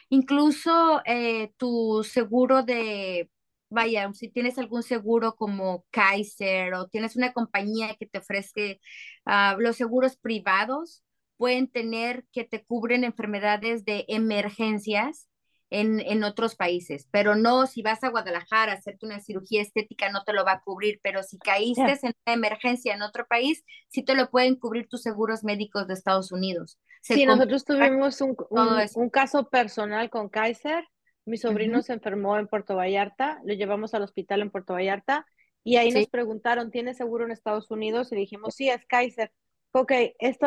Incluso 0.09 1.01
eh, 1.07 1.53
tu 1.57 2.05
seguro 2.05 2.63
de, 2.63 3.31
vaya, 3.71 4.13
si 4.13 4.29
tienes 4.29 4.59
algún 4.59 4.83
seguro 4.83 5.35
como 5.35 5.85
Kaiser 5.91 6.75
o 6.75 6.89
tienes 6.89 7.17
una 7.17 7.33
compañía 7.33 7.95
que 7.99 8.07
te 8.07 8.19
ofrece 8.19 8.81
uh, 9.27 9.59
los 9.59 9.77
seguros 9.77 10.17
privados, 10.17 11.03
pueden 11.37 11.69
tener 11.69 12.27
que 12.33 12.45
te 12.45 12.65
cubren 12.65 13.05
enfermedades 13.05 13.85
de 13.85 14.05
emergencias 14.09 15.29
en, 15.71 16.23
otros 16.23 16.55
países, 16.55 17.09
pero 17.11 17.35
no 17.35 17.67
si 17.67 17.83
vas 17.83 18.05
a 18.05 18.11
Guadalajara 18.11 18.73
a 18.73 18.77
hacerte 18.77 19.07
una 19.07 19.21
cirugía 19.21 19.61
estética 19.61 20.09
no 20.11 20.23
te 20.25 20.33
lo 20.33 20.45
va 20.45 20.53
a 20.53 20.61
cubrir, 20.61 21.01
pero 21.03 21.23
si 21.23 21.39
caíste 21.39 21.99
en 22.03 22.15
una 22.27 22.35
emergencia 22.35 22.95
en 22.95 23.03
otro 23.03 23.27
país, 23.27 23.65
sí 23.89 24.03
te 24.03 24.15
lo 24.15 24.31
pueden 24.31 24.57
cubrir 24.57 24.89
tus 24.89 25.03
seguros 25.03 25.43
médicos 25.43 25.89
de 25.89 25.95
Estados 25.95 26.31
Unidos. 26.31 26.79
sí, 27.03 27.27
nosotros 27.27 27.65
tuvimos 27.65 28.21
un, 28.21 28.37
un, 28.51 29.11
caso 29.11 29.49
personal 29.49 30.11
con 30.11 30.29
Kaiser, 30.29 30.85
mi 31.25 31.39
sobrino 31.39 31.83
se 31.83 31.95
enfermó 31.95 32.39
en 32.39 32.47
Puerto 32.47 32.77
Vallarta, 32.77 33.41
lo 33.45 33.55
llevamos 33.55 33.95
al 33.95 34.03
hospital 34.03 34.43
en 34.43 34.51
Puerto 34.51 34.75
Vallarta 34.75 35.27
y 35.65 35.77
ahí 35.77 35.91
nos 35.91 36.07
preguntaron, 36.09 36.71
¿tiene 36.71 36.93
seguro 36.93 37.25
en 37.25 37.33
Estados 37.33 37.71
Unidos? 37.71 38.13
Y 38.13 38.17
dijimos, 38.17 38.55
sí, 38.55 38.69
es 38.69 38.85
Kaiser. 38.87 39.33
Ok, 39.73 39.93
esto, 40.19 40.47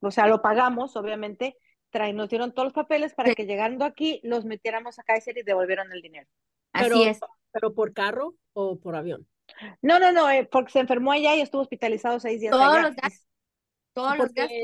o 0.00 0.10
sea, 0.10 0.26
lo 0.28 0.42
pagamos, 0.42 0.94
obviamente, 0.96 1.56
traen, 1.90 2.16
nos 2.16 2.28
dieron 2.28 2.52
todos 2.52 2.66
los 2.66 2.72
papeles 2.72 3.14
para 3.14 3.34
que 3.34 3.46
llegando 3.46 3.84
aquí 3.84 4.20
los 4.22 4.44
metiéramos 4.44 4.98
a 4.98 5.02
Kaiser 5.02 5.38
y 5.38 5.42
devolvieron 5.42 5.92
el 5.92 6.02
dinero. 6.02 6.28
Así 6.72 7.02
es. 7.04 7.20
¿Pero 7.52 7.74
por 7.74 7.92
carro 7.92 8.34
o 8.52 8.78
por 8.78 8.96
avión? 8.96 9.26
No, 9.80 9.98
no, 9.98 10.12
no, 10.12 10.30
eh, 10.30 10.48
porque 10.50 10.72
se 10.72 10.80
enfermó 10.80 11.12
allá 11.12 11.34
y 11.34 11.40
estuvo 11.40 11.62
hospitalizado 11.62 12.20
seis 12.20 12.40
días. 12.40 12.52
Todos 12.52 12.82
los 12.82 12.94
gastos. 12.94 13.26
Todos 13.94 14.18
los 14.18 14.32
gastos. 14.32 14.58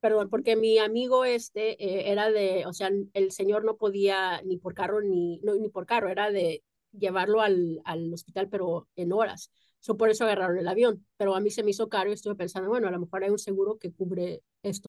Perdón, 0.00 0.28
porque 0.28 0.56
mi 0.56 0.78
amigo 0.78 1.24
este 1.24 1.82
eh, 1.82 2.12
era 2.12 2.30
de, 2.30 2.64
o 2.66 2.72
sea, 2.72 2.90
el 3.14 3.32
señor 3.32 3.64
no 3.64 3.76
podía 3.76 4.40
ni 4.42 4.58
por 4.58 4.74
carro 4.74 5.00
ni, 5.00 5.40
no, 5.42 5.54
ni 5.54 5.68
por 5.70 5.86
carro, 5.86 6.10
era 6.10 6.30
de 6.30 6.62
llevarlo 6.92 7.40
al, 7.40 7.80
al 7.84 8.12
hospital, 8.12 8.48
pero 8.48 8.88
en 8.94 9.12
horas. 9.12 9.50
So, 9.80 9.96
por 9.96 10.10
eso 10.10 10.24
agarraron 10.24 10.58
el 10.58 10.68
avión. 10.68 11.06
Pero 11.16 11.34
a 11.34 11.40
mí 11.40 11.50
se 11.50 11.62
me 11.62 11.70
hizo 11.70 11.88
caro 11.88 12.10
y 12.10 12.14
estuve 12.14 12.34
pensando, 12.34 12.68
bueno, 12.68 12.88
a 12.88 12.90
lo 12.90 13.00
mejor 13.00 13.24
hay 13.24 13.30
un 13.30 13.38
seguro 13.38 13.78
que 13.78 13.92
cubre 13.92 14.42
esto. 14.62 14.88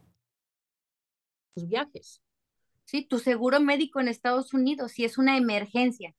Tus 1.53 1.67
viajes. 1.67 2.21
Sí, 2.85 3.05
tu 3.05 3.19
seguro 3.19 3.59
médico 3.59 3.99
en 3.99 4.07
Estados 4.07 4.53
Unidos, 4.53 4.91
si 4.91 5.05
es 5.05 5.17
una 5.17 5.37
emergencia. 5.37 6.13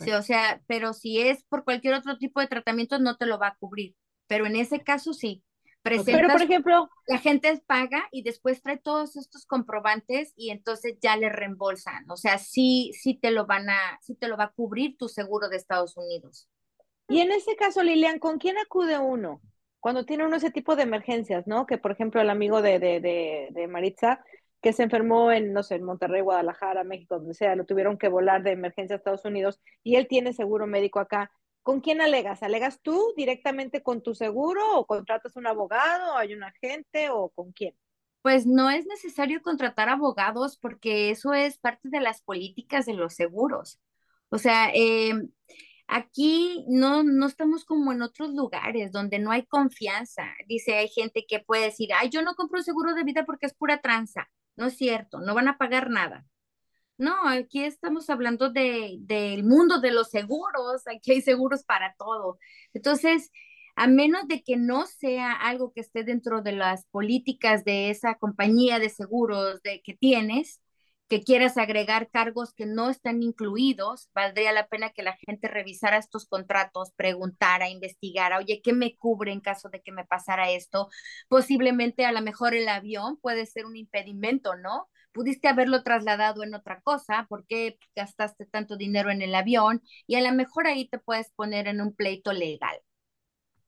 Sí, 0.00 0.10
o 0.10 0.22
sea, 0.22 0.62
pero 0.66 0.92
si 0.92 1.20
es 1.20 1.44
por 1.44 1.64
cualquier 1.64 1.94
otro 1.94 2.18
tipo 2.18 2.40
de 2.40 2.46
tratamiento, 2.46 2.98
no 2.98 3.16
te 3.16 3.24
lo 3.24 3.38
va 3.38 3.48
a 3.48 3.56
cubrir. 3.56 3.94
Pero 4.26 4.46
en 4.46 4.56
ese 4.56 4.80
caso 4.80 5.14
sí. 5.14 5.42
pero, 5.82 6.02
por 6.04 6.42
ejemplo, 6.42 6.90
la 7.06 7.18
gente 7.18 7.62
paga 7.66 8.06
y 8.12 8.22
después 8.22 8.60
trae 8.60 8.78
todos 8.78 9.16
estos 9.16 9.46
comprobantes 9.46 10.34
y 10.36 10.50
entonces 10.50 10.98
ya 11.00 11.16
le 11.16 11.30
reembolsan. 11.30 12.10
O 12.10 12.16
sea, 12.16 12.38
sí, 12.38 12.92
sí 13.00 13.14
te 13.14 13.30
lo 13.30 13.46
van 13.46 13.70
a, 13.70 13.98
sí 14.02 14.14
te 14.14 14.28
lo 14.28 14.36
va 14.36 14.44
a 14.44 14.52
cubrir 14.52 14.98
tu 14.98 15.08
seguro 15.08 15.48
de 15.48 15.56
Estados 15.56 15.96
Unidos. 15.96 16.48
Y 17.08 17.20
en 17.20 17.32
ese 17.32 17.56
caso, 17.56 17.82
Lilian, 17.82 18.18
¿con 18.18 18.38
quién 18.38 18.58
acude 18.58 18.98
uno? 18.98 19.40
Cuando 19.80 20.04
tiene 20.04 20.26
uno 20.26 20.36
ese 20.36 20.50
tipo 20.50 20.76
de 20.76 20.82
emergencias, 20.82 21.46
¿no? 21.46 21.64
Que 21.64 21.78
por 21.78 21.92
ejemplo 21.92 22.20
el 22.20 22.28
amigo 22.28 22.60
de, 22.60 22.78
de, 22.78 23.00
de, 23.00 23.48
de 23.52 23.68
Maritza 23.68 24.22
que 24.60 24.72
se 24.72 24.82
enfermó 24.82 25.30
en, 25.32 25.52
no 25.52 25.62
sé, 25.62 25.76
en 25.76 25.84
Monterrey, 25.84 26.20
Guadalajara, 26.20 26.84
México, 26.84 27.16
donde 27.16 27.34
sea, 27.34 27.54
lo 27.54 27.64
tuvieron 27.64 27.98
que 27.98 28.08
volar 28.08 28.42
de 28.42 28.52
emergencia 28.52 28.96
a 28.96 28.98
Estados 28.98 29.24
Unidos 29.24 29.60
y 29.82 29.96
él 29.96 30.08
tiene 30.08 30.32
seguro 30.32 30.66
médico 30.66 31.00
acá. 31.00 31.30
¿Con 31.62 31.80
quién 31.80 32.00
alegas? 32.00 32.42
¿Alegas 32.42 32.80
tú 32.82 33.12
directamente 33.16 33.82
con 33.82 34.02
tu 34.02 34.14
seguro 34.14 34.78
o 34.78 34.86
contratas 34.86 35.36
un 35.36 35.46
abogado 35.46 36.14
o 36.14 36.16
hay 36.16 36.34
un 36.34 36.42
agente 36.42 37.10
o 37.10 37.28
con 37.30 37.52
quién? 37.52 37.74
Pues 38.22 38.46
no 38.46 38.70
es 38.70 38.86
necesario 38.86 39.42
contratar 39.42 39.88
abogados 39.88 40.58
porque 40.58 41.10
eso 41.10 41.34
es 41.34 41.58
parte 41.58 41.88
de 41.90 42.00
las 42.00 42.22
políticas 42.22 42.86
de 42.86 42.94
los 42.94 43.14
seguros. 43.14 43.80
O 44.30 44.38
sea, 44.38 44.70
eh, 44.74 45.12
aquí 45.86 46.64
no, 46.68 47.02
no 47.02 47.26
estamos 47.26 47.64
como 47.64 47.92
en 47.92 48.02
otros 48.02 48.30
lugares 48.34 48.92
donde 48.92 49.18
no 49.18 49.30
hay 49.30 49.44
confianza. 49.46 50.24
Dice, 50.46 50.74
hay 50.74 50.88
gente 50.88 51.26
que 51.28 51.40
puede 51.40 51.66
decir, 51.66 51.90
ay, 51.94 52.10
yo 52.10 52.22
no 52.22 52.34
compro 52.34 52.62
seguro 52.62 52.94
de 52.94 53.04
vida 53.04 53.24
porque 53.24 53.46
es 53.46 53.54
pura 53.54 53.80
tranza. 53.80 54.28
No 54.58 54.66
es 54.66 54.76
cierto, 54.76 55.20
no 55.20 55.34
van 55.34 55.46
a 55.48 55.56
pagar 55.56 55.88
nada. 55.88 56.26
No, 56.98 57.14
aquí 57.28 57.64
estamos 57.64 58.10
hablando 58.10 58.50
de, 58.50 58.96
del 59.00 59.44
mundo 59.44 59.80
de 59.80 59.92
los 59.92 60.10
seguros, 60.10 60.82
aquí 60.88 61.12
hay 61.12 61.22
seguros 61.22 61.64
para 61.64 61.94
todo. 61.96 62.38
Entonces, 62.74 63.30
a 63.76 63.86
menos 63.86 64.26
de 64.26 64.42
que 64.42 64.56
no 64.56 64.86
sea 64.86 65.32
algo 65.32 65.72
que 65.72 65.80
esté 65.80 66.02
dentro 66.02 66.42
de 66.42 66.52
las 66.52 66.86
políticas 66.86 67.64
de 67.64 67.90
esa 67.90 68.16
compañía 68.16 68.80
de 68.80 68.90
seguros 68.90 69.62
de 69.62 69.80
que 69.82 69.94
tienes, 69.94 70.60
que 71.08 71.22
quieras 71.22 71.56
agregar 71.56 72.10
cargos 72.10 72.52
que 72.54 72.66
no 72.66 72.90
están 72.90 73.22
incluidos, 73.22 74.10
valdría 74.14 74.52
la 74.52 74.68
pena 74.68 74.90
que 74.90 75.02
la 75.02 75.16
gente 75.16 75.48
revisara 75.48 75.96
estos 75.96 76.26
contratos, 76.26 76.92
preguntara, 76.96 77.70
investigara, 77.70 78.38
oye, 78.38 78.60
¿qué 78.62 78.72
me 78.72 78.94
cubre 78.96 79.32
en 79.32 79.40
caso 79.40 79.70
de 79.70 79.82
que 79.82 79.92
me 79.92 80.04
pasara 80.04 80.50
esto? 80.50 80.88
Posiblemente 81.28 82.04
a 82.04 82.12
lo 82.12 82.20
mejor 82.22 82.54
el 82.54 82.68
avión 82.68 83.16
puede 83.18 83.46
ser 83.46 83.64
un 83.66 83.76
impedimento, 83.76 84.56
¿no? 84.56 84.88
Pudiste 85.12 85.48
haberlo 85.48 85.82
trasladado 85.82 86.44
en 86.44 86.54
otra 86.54 86.80
cosa, 86.82 87.26
¿por 87.28 87.46
qué 87.46 87.78
gastaste 87.96 88.44
tanto 88.46 88.76
dinero 88.76 89.10
en 89.10 89.22
el 89.22 89.34
avión? 89.34 89.82
Y 90.06 90.16
a 90.16 90.20
lo 90.20 90.32
mejor 90.32 90.66
ahí 90.66 90.88
te 90.88 90.98
puedes 90.98 91.30
poner 91.32 91.68
en 91.68 91.80
un 91.80 91.94
pleito 91.94 92.32
legal. 92.32 92.78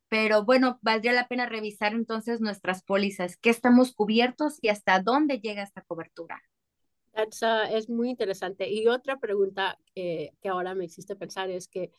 Pero 0.08 0.44
bueno, 0.44 0.78
valdría 0.82 1.12
la 1.12 1.28
pena 1.28 1.46
revisar 1.46 1.94
entonces 1.94 2.40
nuestras 2.40 2.82
pólizas, 2.82 3.36
qué 3.38 3.50
estamos 3.50 3.94
cubiertos 3.94 4.58
y 4.60 4.68
hasta 4.68 5.00
dónde 5.00 5.40
llega 5.40 5.62
esta 5.62 5.82
cobertura. 5.82 6.42
Uh, 7.14 7.66
es 7.70 7.88
muy 7.88 8.10
interesante. 8.10 8.70
Y 8.70 8.86
otra 8.86 9.18
pregunta 9.18 9.78
que 9.94 10.32
ahora 10.48 10.74
me 10.74 10.84
hiciste 10.84 11.16
pensar 11.16 11.50
es 11.50 11.68
que 11.68 11.90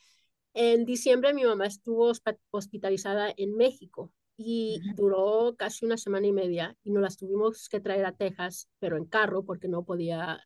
en 0.53 0.86
diciembre 0.86 1.34
mi 1.34 1.44
mamá 1.44 1.68
estuvo 1.68 2.12
hospitalizada 2.51 3.34
en 3.38 3.56
México 3.56 4.12
y 4.38 4.82
duró 4.96 5.56
casi 5.58 5.86
una 5.86 5.98
semana 5.98 6.27
y 6.27 6.32
media 6.32 6.75
y 6.84 6.91
nos 6.91 7.03
las 7.03 7.18
tuvimos 7.18 7.70
que 7.70 7.80
traer 7.80 8.06
a 8.06 8.15
Texas, 8.15 8.70
pero 8.80 8.98
en 8.98 9.06
carro 9.06 9.46
porque 9.46 9.68
no 9.68 9.84
podía, 9.84 10.41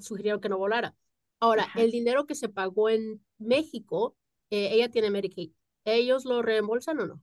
sugirieron 0.00 0.40
que 0.40 0.48
no 0.48 0.58
volara. 0.58 0.94
Ahora, 1.40 1.68
el 1.76 1.90
dinero 1.90 2.26
que 2.26 2.34
se 2.34 2.48
pagó 2.48 2.88
en 2.88 3.24
México, 3.38 4.16
eh, 4.50 4.70
ella 4.72 4.90
tiene 4.90 5.10
Medicaid. 5.10 5.52
¿Ellos 5.84 6.24
lo 6.24 6.42
reembolsan 6.42 7.00
o 7.00 7.06
no? 7.06 7.22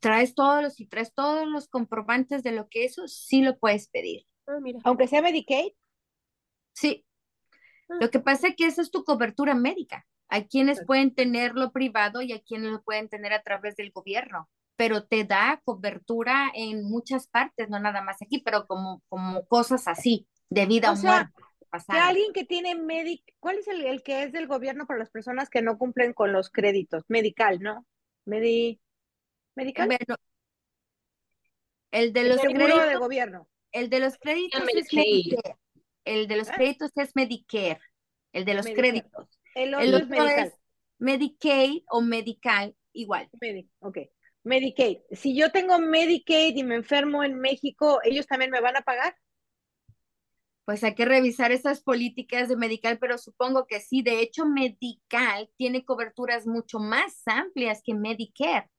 Traes 0.00 0.34
todos 0.34 0.62
los, 0.62 0.74
si 0.74 0.86
traes 0.86 1.12
todos 1.14 1.46
los 1.46 1.68
comprobantes 1.68 2.42
de 2.42 2.52
lo 2.52 2.68
que 2.68 2.84
eso, 2.84 3.06
sí 3.06 3.42
lo 3.42 3.58
puedes 3.58 3.88
pedir. 3.88 4.26
Ah, 4.46 4.58
Aunque 4.84 5.08
sea 5.08 5.22
Medicaid. 5.22 5.72
Sí. 6.72 7.04
Ah. 7.88 7.96
Lo 8.00 8.10
que 8.10 8.20
pasa 8.20 8.48
es 8.48 8.56
que 8.56 8.66
esa 8.66 8.82
es 8.82 8.90
tu 8.90 9.04
cobertura 9.04 9.54
médica. 9.54 10.06
Hay 10.28 10.48
quienes 10.48 10.84
pueden 10.84 11.14
tenerlo 11.14 11.72
privado 11.72 12.20
y 12.20 12.32
hay 12.32 12.42
quienes 12.42 12.70
lo 12.70 12.82
pueden 12.82 13.08
tener 13.08 13.32
a 13.32 13.42
través 13.42 13.76
del 13.76 13.92
gobierno, 13.92 14.48
pero 14.74 15.04
te 15.04 15.24
da 15.24 15.60
cobertura 15.64 16.50
en 16.54 16.82
muchas 16.84 17.28
partes, 17.28 17.68
no 17.68 17.78
nada 17.78 18.02
más 18.02 18.20
aquí, 18.22 18.40
pero 18.40 18.66
como, 18.66 19.02
como 19.08 19.46
cosas 19.46 19.86
así, 19.86 20.26
de 20.50 20.66
vida 20.66 20.92
o, 20.92 20.96
muerte. 20.96 21.32
Que 21.88 21.98
alguien 21.98 22.32
que 22.32 22.44
tiene 22.44 22.74
medic, 22.74 23.22
¿cuál 23.38 23.58
es 23.58 23.68
el, 23.68 24.02
que 24.02 24.22
es 24.22 24.32
del 24.32 24.46
gobierno 24.46 24.86
para 24.86 24.98
las 24.98 25.10
personas 25.10 25.48
que 25.48 25.62
no 25.62 25.78
cumplen 25.78 26.12
con 26.12 26.32
los 26.32 26.50
créditos? 26.50 27.04
Medical, 27.08 27.60
¿no? 27.60 27.86
Medi, 28.24 28.80
medical. 29.54 29.96
el 31.92 32.12
de 32.12 32.24
los 32.24 32.40
créditos 32.40 32.88
de 32.88 32.96
gobierno. 32.96 33.48
El 33.76 33.90
de 33.90 34.00
los 34.00 34.16
créditos 34.16 34.62
es 34.74 34.94
Medicare. 34.94 35.58
El 36.06 36.28
de 36.28 36.36
los 36.38 36.48
créditos 36.48 36.90
es 36.96 37.14
Medicare. 37.14 37.78
El 38.32 38.46
de 38.46 38.54
los 38.54 38.64
créditos. 38.64 39.28
El 39.54 39.74
otro, 39.74 40.24
es, 40.24 40.54
Medicaid 40.98 41.82
o 41.90 42.00
Medical, 42.00 42.74
igual. 42.94 43.28
ok. 43.80 43.98
Medicaid. 44.44 45.00
Si 45.10 45.36
yo 45.36 45.52
tengo 45.52 45.78
Medicaid 45.78 46.56
y 46.56 46.64
me 46.64 46.76
enfermo 46.76 47.22
en 47.22 47.38
México, 47.38 48.00
¿ellos 48.02 48.26
también 48.26 48.50
me 48.50 48.62
van 48.62 48.78
a 48.78 48.80
pagar? 48.80 49.14
Pues 50.64 50.82
hay 50.82 50.94
que 50.94 51.04
revisar 51.04 51.52
esas 51.52 51.82
políticas 51.82 52.48
de 52.48 52.56
Medical, 52.56 52.98
pero 52.98 53.18
supongo 53.18 53.66
que 53.66 53.80
sí. 53.80 54.00
De 54.00 54.20
hecho, 54.20 54.46
Medical 54.46 55.50
tiene 55.58 55.84
coberturas 55.84 56.46
mucho 56.46 56.78
más 56.78 57.22
amplias 57.26 57.82
que 57.84 57.92
Medicare. 57.92 58.70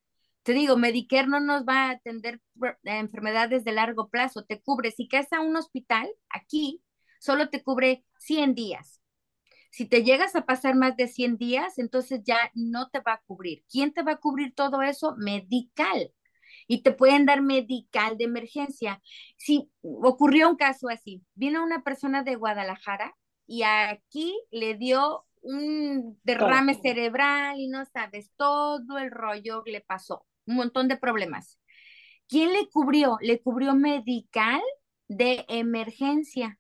Te 0.48 0.54
digo, 0.54 0.78
Medicare 0.78 1.28
no 1.28 1.42
nos 1.42 1.66
va 1.66 1.88
a 1.88 1.90
atender 1.90 2.40
enfermedades 2.86 3.66
de 3.66 3.74
largo 3.74 4.08
plazo, 4.08 4.46
te 4.46 4.62
cubre, 4.62 4.92
si 4.92 5.10
caes 5.10 5.34
a 5.34 5.42
un 5.42 5.58
hospital, 5.58 6.10
aquí, 6.30 6.82
solo 7.20 7.50
te 7.50 7.62
cubre 7.62 8.06
100 8.20 8.56
días. 8.56 9.02
Si 9.72 9.88
te 9.88 10.06
llegas 10.06 10.38
a 10.38 10.46
pasar 10.46 10.76
más 10.76 10.96
de 10.96 11.10
100 11.10 11.38
días, 11.38 11.78
entonces 11.80 12.22
ya 12.24 12.50
no 12.54 12.88
te 12.88 13.02
va 13.02 13.16
a 13.16 13.22
cubrir. 13.28 13.66
¿Quién 13.70 13.92
te 13.92 14.04
va 14.04 14.14
a 14.14 14.20
cubrir 14.22 14.56
todo 14.56 14.82
eso? 14.82 15.16
Medical. 15.18 16.14
Y 16.66 16.82
te 16.82 16.94
pueden 16.94 17.26
dar 17.26 17.42
medical 17.42 18.18
de 18.18 18.24
emergencia. 18.24 19.02
Si 19.36 19.70
ocurrió 19.82 20.50
un 20.50 20.56
caso 20.56 20.88
así, 20.88 21.26
vino 21.36 21.62
una 21.62 21.84
persona 21.84 22.24
de 22.24 22.36
Guadalajara 22.36 23.18
y 23.48 23.64
aquí 23.64 24.34
le 24.52 24.76
dio 24.76 25.26
un 25.42 26.18
derrame 26.24 26.74
cerebral 26.76 27.60
y 27.60 27.68
no 27.68 27.84
sabes, 27.84 28.32
todo 28.38 28.98
el 28.98 29.12
rollo 29.12 29.62
le 29.66 29.82
pasó 29.82 30.26
un 30.48 30.56
montón 30.56 30.88
de 30.88 30.98
problemas. 30.98 31.60
¿Quién 32.28 32.54
le 32.54 32.68
cubrió? 32.70 33.18
Le 33.22 33.42
cubrió 33.42 33.76
medical 33.76 34.62
de 35.08 35.46
emergencia. 35.48 36.60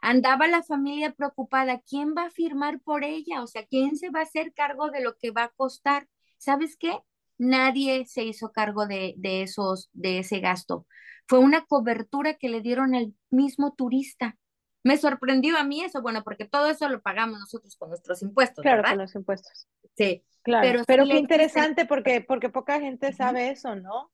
Andaba 0.00 0.46
la 0.46 0.62
familia 0.62 1.12
preocupada, 1.12 1.80
¿quién 1.80 2.14
va 2.16 2.26
a 2.26 2.30
firmar 2.30 2.80
por 2.80 3.04
ella? 3.04 3.42
O 3.42 3.46
sea, 3.46 3.66
¿quién 3.66 3.96
se 3.96 4.10
va 4.10 4.20
a 4.20 4.24
hacer 4.24 4.52
cargo 4.54 4.90
de 4.90 5.00
lo 5.02 5.16
que 5.16 5.30
va 5.30 5.44
a 5.44 5.52
costar? 5.56 6.08
¿Sabes 6.38 6.76
qué? 6.78 6.98
Nadie 7.38 8.06
se 8.06 8.24
hizo 8.24 8.52
cargo 8.52 8.86
de, 8.86 9.14
de 9.16 9.42
esos, 9.42 9.88
de 9.92 10.18
ese 10.20 10.40
gasto. 10.40 10.86
Fue 11.26 11.38
una 11.38 11.64
cobertura 11.64 12.34
que 12.34 12.48
le 12.48 12.60
dieron 12.60 12.94
al 12.94 13.14
mismo 13.30 13.72
turista. 13.74 14.36
Me 14.84 14.96
sorprendió 14.98 15.56
a 15.56 15.64
mí 15.64 15.82
eso, 15.82 16.02
bueno, 16.02 16.22
porque 16.22 16.44
todo 16.44 16.68
eso 16.68 16.88
lo 16.88 17.00
pagamos 17.02 17.40
nosotros 17.40 17.74
con 17.76 17.88
nuestros 17.88 18.22
impuestos. 18.22 18.62
Claro, 18.62 18.82
con 18.84 18.98
los 18.98 19.14
impuestos. 19.14 19.66
Sí. 19.96 20.22
Claro, 20.42 20.82
pero, 20.86 21.06
qué 21.06 21.16
interesante 21.16 21.86
porque, 21.86 22.20
porque 22.20 22.50
poca 22.50 22.78
gente 22.78 23.12
sabe 23.14 23.50
eso, 23.50 23.76
¿no? 23.76 24.12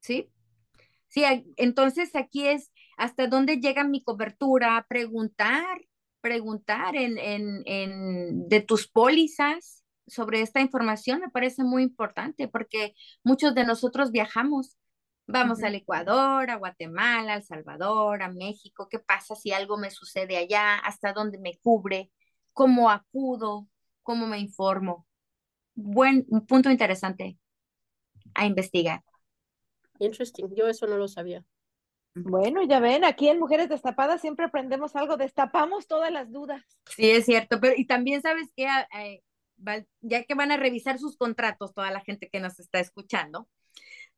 Sí. 0.00 0.30
Sí, 1.08 1.24
entonces 1.56 2.14
aquí 2.14 2.46
es 2.46 2.72
hasta 2.96 3.26
dónde 3.26 3.56
llega 3.56 3.82
mi 3.82 4.02
cobertura, 4.02 4.86
preguntar, 4.88 5.80
preguntar 6.20 6.94
en, 6.94 7.18
en, 7.18 7.62
en, 7.64 8.48
de 8.48 8.60
tus 8.60 8.88
pólizas 8.88 9.84
sobre 10.06 10.40
esta 10.40 10.60
información 10.60 11.20
me 11.20 11.30
parece 11.30 11.64
muy 11.64 11.82
importante 11.82 12.48
porque 12.48 12.94
muchos 13.24 13.54
de 13.54 13.64
nosotros 13.64 14.12
viajamos 14.12 14.76
Vamos 15.28 15.62
al 15.64 15.74
Ecuador, 15.74 16.50
a 16.50 16.56
Guatemala, 16.56 17.32
a 17.32 17.36
El 17.36 17.42
Salvador, 17.42 18.22
a 18.22 18.30
México. 18.30 18.88
¿Qué 18.88 19.00
pasa 19.00 19.34
si 19.34 19.52
algo 19.52 19.76
me 19.76 19.90
sucede 19.90 20.36
allá? 20.36 20.76
¿Hasta 20.78 21.12
dónde 21.12 21.38
me 21.38 21.58
cubre? 21.58 22.12
¿Cómo 22.52 22.90
acudo? 22.90 23.68
¿Cómo 24.02 24.26
me 24.26 24.38
informo? 24.38 25.06
Buen 25.74 26.24
un 26.28 26.46
punto 26.46 26.70
interesante 26.70 27.38
a 28.34 28.46
investigar. 28.46 29.02
Interesting. 29.98 30.54
Yo 30.54 30.68
eso 30.68 30.86
no 30.86 30.96
lo 30.96 31.08
sabía. 31.08 31.44
Bueno, 32.14 32.62
ya 32.62 32.80
ven, 32.80 33.04
aquí 33.04 33.28
en 33.28 33.38
Mujeres 33.38 33.68
Destapadas 33.68 34.22
siempre 34.22 34.46
aprendemos 34.46 34.96
algo, 34.96 35.18
destapamos 35.18 35.86
todas 35.86 36.10
las 36.10 36.32
dudas. 36.32 36.62
Sí, 36.86 37.10
es 37.10 37.26
cierto, 37.26 37.60
pero 37.60 37.74
y 37.76 37.86
también 37.86 38.22
sabes 38.22 38.50
que 38.56 38.66
eh, 38.98 39.22
ya 40.00 40.24
que 40.24 40.34
van 40.34 40.50
a 40.50 40.56
revisar 40.56 40.98
sus 40.98 41.18
contratos, 41.18 41.74
toda 41.74 41.90
la 41.90 42.00
gente 42.00 42.30
que 42.30 42.40
nos 42.40 42.58
está 42.58 42.80
escuchando, 42.80 43.48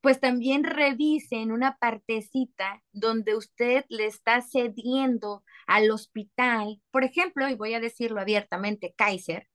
pues 0.00 0.20
también 0.20 0.64
revisen 0.64 1.50
una 1.52 1.76
partecita 1.76 2.82
donde 2.92 3.36
usted 3.36 3.84
le 3.88 4.06
está 4.06 4.42
cediendo 4.42 5.44
al 5.66 5.90
hospital, 5.90 6.80
por 6.90 7.04
ejemplo, 7.04 7.48
y 7.48 7.54
voy 7.54 7.74
a 7.74 7.80
decirlo 7.80 8.20
abiertamente, 8.20 8.94
Kaiser, 8.96 9.48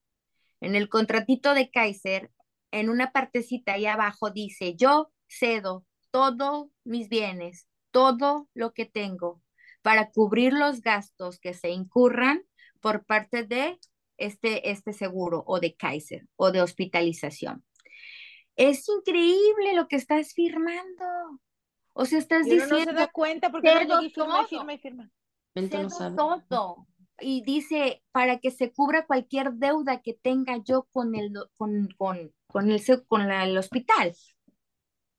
en 0.59 0.75
el 0.75 0.89
contratito 0.89 1.53
de 1.53 1.69
Kaiser, 1.71 2.31
en 2.71 2.89
una 2.89 3.11
partecita 3.11 3.73
ahí 3.73 3.85
abajo 3.85 4.31
dice, 4.31 4.75
yo 4.75 5.11
cedo 5.27 5.85
todos 6.11 6.67
mis 6.83 7.09
bienes, 7.09 7.67
todo 7.91 8.49
lo 8.53 8.73
que 8.73 8.85
tengo 8.85 9.41
para 9.81 10.11
cubrir 10.11 10.53
los 10.53 10.81
gastos 10.81 11.39
que 11.39 11.53
se 11.53 11.69
incurran 11.69 12.43
por 12.81 13.05
parte 13.05 13.43
de 13.43 13.79
este, 14.17 14.71
este 14.71 14.93
seguro 14.93 15.43
o 15.45 15.59
de 15.59 15.75
Kaiser 15.75 16.27
o 16.35 16.51
de 16.51 16.61
hospitalización. 16.61 17.63
Es 18.55 18.87
increíble 18.87 19.73
lo 19.75 19.87
que 19.87 19.95
estás 19.95 20.33
firmando. 20.33 21.39
O 21.93 22.05
sea, 22.05 22.19
estás 22.19 22.45
diciendo. 22.45 22.79
No 22.79 22.83
se 22.83 22.93
da 22.93 23.07
cuenta 23.07 23.51
porque 23.51 23.85
no 23.85 24.01
firma, 24.01 24.47
firma 24.47 24.73
y 24.73 24.77
firma. 24.77 25.11
todo. 26.15 26.87
Y 27.19 27.43
dice, 27.43 28.03
para 28.11 28.39
que 28.39 28.51
se 28.51 28.71
cubra 28.71 29.05
cualquier 29.05 29.53
deuda 29.53 30.01
que 30.01 30.13
tenga 30.13 30.57
yo 30.57 30.87
con 30.91 31.15
el, 31.15 31.31
con, 31.57 31.89
con, 31.97 32.33
con 32.47 32.71
el, 32.71 32.83
con 33.07 33.31
el 33.31 33.57
hospital. 33.57 34.13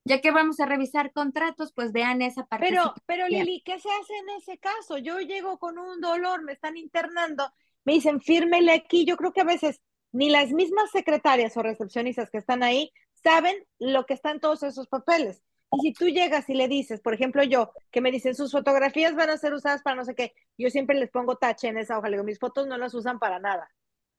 Ya 0.06 0.20
que 0.20 0.32
vamos 0.32 0.60
a 0.60 0.66
revisar 0.66 1.12
contratos, 1.12 1.72
pues 1.72 1.92
vean 1.92 2.20
esa 2.20 2.44
parte. 2.44 2.66
Pero, 2.68 2.92
pero 3.06 3.26
Lili, 3.26 3.62
¿qué 3.64 3.78
se 3.78 3.88
hace 3.88 4.18
en 4.18 4.30
ese 4.36 4.58
caso? 4.58 4.98
Yo 4.98 5.18
llego 5.20 5.58
con 5.58 5.78
un 5.78 6.00
dolor, 6.00 6.42
me 6.42 6.52
están 6.52 6.76
internando, 6.76 7.50
me 7.84 7.94
dicen, 7.94 8.20
fírmele 8.20 8.72
aquí. 8.72 9.06
Yo 9.06 9.16
creo 9.16 9.32
que 9.32 9.40
a 9.40 9.44
veces 9.44 9.80
ni 10.12 10.28
las 10.28 10.50
mismas 10.50 10.90
secretarias 10.90 11.56
o 11.56 11.62
recepcionistas 11.62 12.30
que 12.30 12.38
están 12.38 12.62
ahí 12.62 12.92
saben 13.24 13.56
lo 13.80 14.06
que 14.06 14.14
están 14.14 14.40
todos 14.40 14.62
esos 14.62 14.86
papeles. 14.88 15.42
Y 15.72 15.80
si 15.80 15.92
tú 15.92 16.06
llegas 16.06 16.48
y 16.48 16.54
le 16.54 16.68
dices, 16.68 17.00
por 17.00 17.14
ejemplo, 17.14 17.42
yo, 17.42 17.72
que 17.90 18.00
me 18.00 18.12
dicen 18.12 18.34
sus 18.36 18.52
fotografías 18.52 19.16
van 19.16 19.30
a 19.30 19.38
ser 19.38 19.54
usadas 19.54 19.82
para 19.82 19.96
no 19.96 20.04
sé 20.04 20.14
qué, 20.14 20.34
yo 20.56 20.70
siempre 20.70 20.96
les 20.96 21.10
pongo 21.10 21.36
tache 21.36 21.68
en 21.68 21.78
esa 21.78 21.98
hoja, 21.98 22.08
le 22.08 22.16
digo, 22.16 22.24
mis 22.24 22.38
fotos 22.38 22.66
no 22.68 22.76
las 22.78 22.94
usan 22.94 23.18
para 23.18 23.40
nada. 23.40 23.68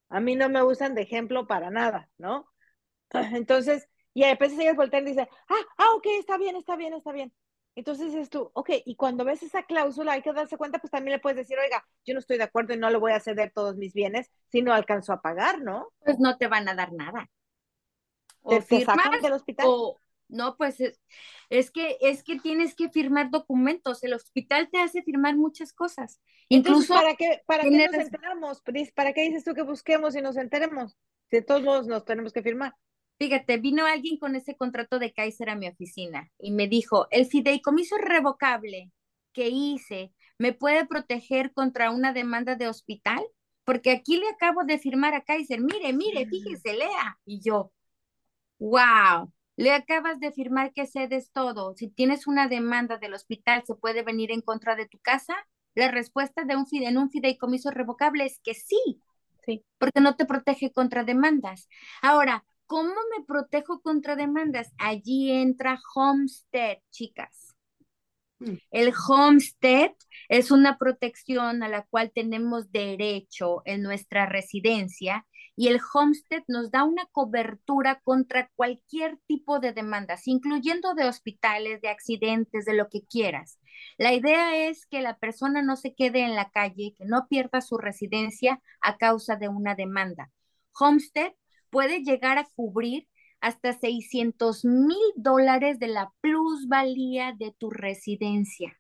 A 0.09 0.19
mí 0.19 0.35
no 0.35 0.49
me 0.49 0.63
usan 0.63 0.95
de 0.95 1.03
ejemplo 1.03 1.47
para 1.47 1.69
nada, 1.71 2.09
¿no? 2.17 2.47
Entonces, 3.13 3.87
Y 4.13 4.23
a 4.23 4.35
veces 4.35 4.59
ellos 4.59 4.75
voltean 4.75 5.05
y 5.07 5.11
dicen, 5.11 5.27
ah, 5.49 5.55
ah, 5.77 5.93
ok, 5.95 6.07
está 6.19 6.37
bien, 6.37 6.55
está 6.55 6.75
bien, 6.75 6.93
está 6.93 7.11
bien. 7.11 7.33
Entonces 7.75 8.07
dices 8.07 8.29
tú, 8.29 8.49
ok, 8.53 8.69
y 8.85 8.95
cuando 8.95 9.25
ves 9.25 9.43
esa 9.43 9.63
cláusula 9.63 10.13
hay 10.13 10.21
que 10.21 10.31
darse 10.33 10.57
cuenta, 10.57 10.79
pues 10.79 10.91
también 10.91 11.13
le 11.17 11.19
puedes 11.21 11.37
decir, 11.37 11.57
oiga, 11.59 11.85
yo 12.05 12.13
no 12.13 12.21
estoy 12.21 12.37
de 12.37 12.45
acuerdo 12.45 12.73
y 12.73 12.77
no 12.77 12.89
le 12.89 12.97
voy 12.97 13.11
a 13.11 13.19
ceder 13.19 13.51
todos 13.53 13.75
mis 13.75 13.93
bienes 13.93 14.31
si 14.49 14.61
no 14.61 14.73
alcanzo 14.73 15.11
a 15.13 15.21
pagar, 15.21 15.61
¿no? 15.61 15.89
Pues 15.99 16.19
no 16.19 16.37
te 16.37 16.47
van 16.47 16.69
a 16.69 16.75
dar 16.75 16.93
nada. 16.93 17.29
O 18.45 18.60
¿Te, 18.60 18.86
sacan 18.86 19.21
del 19.21 19.34
hospital? 19.34 19.65
O, 19.67 19.97
no, 20.27 20.55
pues 20.55 20.79
es, 20.79 21.01
es, 21.49 21.71
que 21.71 21.97
es 22.01 22.23
que 22.23 22.39
tienes 22.39 22.75
que 22.75 22.89
firmar 22.89 23.29
documentos. 23.31 24.03
El 24.03 24.13
hospital 24.13 24.69
te 24.71 24.79
hace 24.79 25.01
firmar 25.01 25.36
muchas 25.36 25.73
cosas. 25.73 26.21
Incluso 26.49 26.93
¿para 26.93 27.15
qué, 27.15 27.41
para 27.45 27.63
qué 27.63 27.88
nos 27.88 27.95
enteramos? 27.95 28.62
¿Para 28.93 29.13
qué 29.13 29.21
dices 29.21 29.43
tú 29.43 29.53
que 29.53 29.63
busquemos 29.63 30.15
y 30.15 30.21
nos 30.21 30.38
enteremos? 30.38 30.97
Si 31.29 31.41
todos 31.41 31.63
modos 31.63 31.88
nos 31.88 32.05
tenemos 32.05 32.34
que 32.34 32.43
firmar. 32.43 32.75
Fíjate, 33.17 33.58
vino 33.58 33.86
alguien 33.86 34.17
con 34.17 34.36
ese 34.36 34.55
contrato 34.55 34.99
de 34.99 35.13
Kaiser 35.13 35.49
a 35.49 35.55
mi 35.55 35.67
oficina 35.67 36.29
y 36.38 36.51
me 36.51 36.67
dijo, 36.67 37.08
el 37.12 37.25
fideicomiso 37.25 37.97
revocable 37.97 38.91
que 39.31 39.47
hice 39.47 40.13
me 40.38 40.53
puede 40.53 40.86
proteger 40.86 41.53
contra 41.53 41.91
una 41.91 42.12
demanda 42.12 42.55
de 42.55 42.67
hospital, 42.67 43.25
porque 43.63 43.91
aquí 43.91 44.17
le 44.17 44.27
acabo 44.27 44.65
de 44.65 44.77
firmar 44.79 45.13
a 45.13 45.23
Kaiser, 45.23 45.62
mire, 45.62 45.93
mire, 45.93 46.25
fíjese, 46.25 46.73
lea. 46.73 47.17
Y 47.25 47.41
yo, 47.41 47.71
wow, 48.59 49.31
le 49.55 49.71
acabas 49.71 50.19
de 50.19 50.31
firmar 50.31 50.73
que 50.73 50.87
cedes 50.87 51.31
todo. 51.31 51.75
Si 51.75 51.89
tienes 51.89 52.27
una 52.27 52.47
demanda 52.47 52.97
del 52.97 53.13
hospital, 53.13 53.63
¿se 53.65 53.75
puede 53.75 54.03
venir 54.03 54.31
en 54.31 54.41
contra 54.41 54.75
de 54.75 54.87
tu 54.87 54.99
casa? 54.99 55.35
La 55.73 55.91
respuesta 55.91 56.43
de 56.43 56.55
un 56.55 56.65
en 56.71 56.97
un 56.97 57.09
fideicomiso 57.09 57.71
revocable 57.71 58.25
es 58.25 58.39
que 58.39 58.53
sí, 58.53 59.01
sí, 59.45 59.63
porque 59.77 60.01
no 60.01 60.15
te 60.15 60.25
protege 60.25 60.71
contra 60.71 61.03
demandas. 61.03 61.67
Ahora, 62.01 62.45
¿Cómo 62.67 62.95
me 63.15 63.23
protejo 63.25 63.81
contra 63.81 64.15
demandas? 64.15 64.73
Allí 64.77 65.31
entra 65.31 65.79
Homestead, 65.93 66.79
chicas. 66.89 67.55
Mm. 68.39 68.55
El 68.71 68.93
homestead 69.07 69.91
es 70.29 70.51
una 70.51 70.77
protección 70.77 71.61
a 71.61 71.69
la 71.69 71.83
cual 71.83 72.11
tenemos 72.13 72.71
derecho 72.71 73.61
en 73.65 73.83
nuestra 73.83 74.25
residencia 74.25 75.25
y 75.55 75.69
el 75.69 75.79
homestead 75.93 76.43
nos 76.47 76.69
da 76.71 76.83
una 76.83 77.05
cobertura 77.11 78.01
contra 78.03 78.49
cualquier 78.55 79.17
tipo 79.27 79.59
de 79.59 79.71
demandas, 79.71 80.27
incluyendo 80.27 80.93
de 80.93 81.05
hospitales, 81.05 81.81
de 81.81 81.89
accidentes, 81.89 82.65
de 82.65 82.73
lo 82.73 82.89
que 82.89 83.05
quieras. 83.05 83.59
La 83.97 84.13
idea 84.13 84.67
es 84.67 84.85
que 84.85 85.01
la 85.01 85.17
persona 85.17 85.61
no 85.61 85.75
se 85.75 85.95
quede 85.95 86.21
en 86.21 86.35
la 86.35 86.49
calle, 86.49 86.93
que 86.97 87.05
no 87.05 87.27
pierda 87.27 87.61
su 87.61 87.77
residencia 87.77 88.61
a 88.81 88.97
causa 88.97 89.35
de 89.37 89.47
una 89.47 89.75
demanda. 89.75 90.31
Homestead 90.77 91.33
puede 91.69 92.03
llegar 92.03 92.37
a 92.37 92.47
cubrir 92.55 93.07
hasta 93.39 93.73
600 93.73 94.65
mil 94.65 94.97
dólares 95.15 95.79
de 95.79 95.87
la 95.87 96.11
plusvalía 96.21 97.33
de 97.37 97.53
tu 97.57 97.69
residencia. 97.69 98.77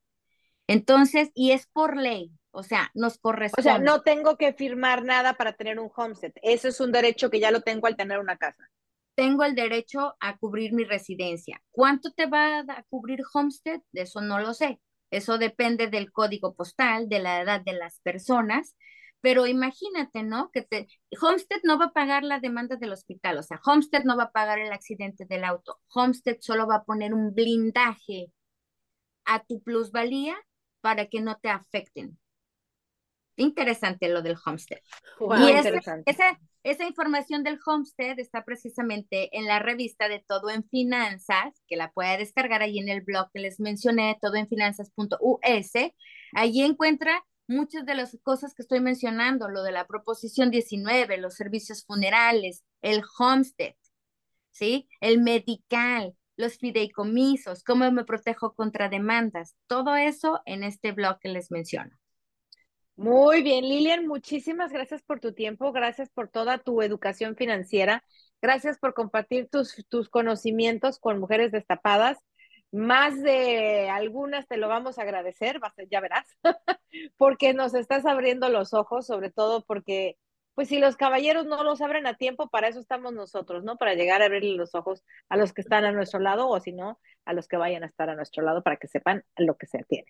Entonces, 0.67 1.29
y 1.35 1.51
es 1.51 1.67
por 1.67 1.97
ley, 1.97 2.31
o 2.55 2.63
sea, 2.63 2.89
nos 2.93 3.17
corresponde. 3.17 3.69
O 3.69 3.73
sea, 3.73 3.79
no 3.79 4.01
tengo 4.01 4.37
que 4.37 4.53
firmar 4.53 5.03
nada 5.03 5.33
para 5.33 5.53
tener 5.53 5.79
un 5.79 5.91
homestead. 5.95 6.31
Eso 6.41 6.67
es 6.67 6.79
un 6.79 6.91
derecho 6.91 7.29
que 7.29 7.39
ya 7.39 7.51
lo 7.51 7.61
tengo 7.61 7.87
al 7.87 7.95
tener 7.95 8.19
una 8.19 8.37
casa. 8.37 8.69
Tengo 9.15 9.43
el 9.43 9.55
derecho 9.55 10.15
a 10.19 10.37
cubrir 10.37 10.73
mi 10.73 10.83
residencia. 10.83 11.61
¿Cuánto 11.71 12.11
te 12.11 12.25
va 12.25 12.59
a 12.59 12.83
cubrir 12.89 13.21
homestead? 13.33 13.81
De 13.91 14.01
eso 14.01 14.21
no 14.21 14.39
lo 14.39 14.53
sé. 14.53 14.79
Eso 15.11 15.37
depende 15.37 15.87
del 15.87 16.11
código 16.11 16.55
postal, 16.55 17.07
de 17.07 17.19
la 17.19 17.41
edad 17.41 17.61
de 17.61 17.73
las 17.73 17.99
personas, 18.01 18.75
pero 19.21 19.47
imagínate, 19.47 20.23
¿no? 20.23 20.51
Que 20.51 20.61
te, 20.61 20.87
Homestead 21.21 21.61
no 21.63 21.79
va 21.79 21.85
a 21.85 21.93
pagar 21.93 22.23
la 22.23 22.39
demanda 22.39 22.75
del 22.75 22.91
hospital, 22.91 23.37
o 23.37 23.43
sea, 23.43 23.59
Homestead 23.65 24.03
no 24.03 24.17
va 24.17 24.25
a 24.25 24.31
pagar 24.31 24.59
el 24.59 24.71
accidente 24.71 25.25
del 25.25 25.43
auto, 25.43 25.79
Homestead 25.93 26.37
solo 26.41 26.67
va 26.67 26.75
a 26.75 26.83
poner 26.83 27.13
un 27.13 27.33
blindaje 27.33 28.31
a 29.25 29.43
tu 29.43 29.63
plusvalía 29.63 30.35
para 30.81 31.07
que 31.07 31.21
no 31.21 31.37
te 31.37 31.49
afecten. 31.49 32.19
Interesante 33.37 34.07
lo 34.07 34.21
del 34.21 34.37
Homestead. 34.43 34.79
y 35.19 35.51
esa, 35.51 36.39
esa, 36.63 36.85
información 36.85 37.43
del 37.43 37.59
Homestead 37.65 38.17
está 38.19 38.45
precisamente 38.45 39.37
en 39.37 39.45
la 39.45 39.59
revista 39.59 40.07
de 40.07 40.23
Todo 40.25 40.49
en 40.49 40.63
Finanzas, 40.69 41.61
que 41.67 41.75
la 41.75 41.91
puede 41.91 42.17
descargar 42.17 42.61
ahí 42.61 42.79
en 42.79 42.89
el 42.89 43.01
blog 43.01 43.29
que 43.33 43.39
les 43.39 43.59
mencioné, 43.59 44.17
todoenfinanzas.us. 44.21 45.71
Allí 46.33 46.61
encuentra 46.61 47.23
muchas 47.47 47.85
de 47.85 47.95
las 47.95 48.17
cosas 48.23 48.53
que 48.53 48.61
estoy 48.61 48.79
mencionando, 48.79 49.49
lo 49.49 49.63
de 49.63 49.71
la 49.71 49.85
proposición 49.85 50.49
19, 50.49 51.17
los 51.17 51.35
servicios 51.35 51.85
funerales, 51.85 52.63
el 52.81 53.03
homestead, 53.19 53.75
¿sí? 54.51 54.87
El 55.01 55.21
medical, 55.21 56.15
los 56.37 56.57
fideicomisos, 56.57 57.63
cómo 57.63 57.91
me 57.91 58.05
protejo 58.05 58.55
contra 58.55 58.89
demandas, 58.89 59.55
todo 59.67 59.95
eso 59.95 60.41
en 60.45 60.63
este 60.63 60.91
blog 60.91 61.19
que 61.19 61.29
les 61.29 61.51
menciono. 61.51 61.97
Muy 62.97 63.43
bien, 63.43 63.67
Lilian, 63.67 64.07
muchísimas 64.07 64.71
gracias 64.71 65.01
por 65.03 65.19
tu 65.19 65.33
tiempo, 65.33 65.71
gracias 65.73 66.09
por 66.09 66.29
toda 66.29 66.59
tu 66.59 66.81
educación 66.81 67.35
financiera, 67.35 68.03
gracias 68.41 68.79
por 68.79 68.93
compartir 68.93 69.49
tus, 69.49 69.85
tus 69.89 70.09
conocimientos 70.09 70.99
con 70.99 71.19
mujeres 71.19 71.51
destapadas 71.51 72.17
más 72.75 73.21
de 73.21 73.89
algunas 73.89 74.47
te 74.47 74.57
lo 74.57 74.67
vamos 74.67 74.99
a 74.99 75.03
agradecer, 75.03 75.59
ya 75.89 76.01
verás, 76.01 76.27
porque 77.17 77.53
nos 77.53 77.73
estás 77.73 78.05
abriendo 78.05 78.49
los 78.49 78.73
ojos, 78.73 79.07
sobre 79.07 79.31
todo 79.31 79.63
porque, 79.65 80.17
pues 80.55 80.67
si 80.67 80.79
los 80.79 80.97
caballeros 80.97 81.45
no 81.45 81.63
los 81.63 81.81
abren 81.81 82.05
a 82.05 82.17
tiempo, 82.17 82.49
para 82.49 82.67
eso 82.67 82.79
estamos 82.79 83.13
nosotros, 83.13 83.63
¿no? 83.63 83.77
Para 83.77 83.93
llegar 83.93 84.21
a 84.21 84.25
abrirle 84.25 84.57
los 84.57 84.75
ojos 84.75 85.03
a 85.29 85.37
los 85.37 85.53
que 85.53 85.61
están 85.61 85.85
a 85.85 85.91
nuestro 85.93 86.19
lado 86.19 86.49
o 86.49 86.59
si 86.59 86.73
no, 86.73 86.99
a 87.23 87.33
los 87.33 87.47
que 87.47 87.57
vayan 87.57 87.83
a 87.83 87.87
estar 87.87 88.09
a 88.09 88.15
nuestro 88.15 88.43
lado 88.43 88.61
para 88.61 88.77
que 88.77 88.87
sepan 88.87 89.23
lo 89.37 89.57
que 89.57 89.67
se 89.67 89.83
tiene. 89.87 90.07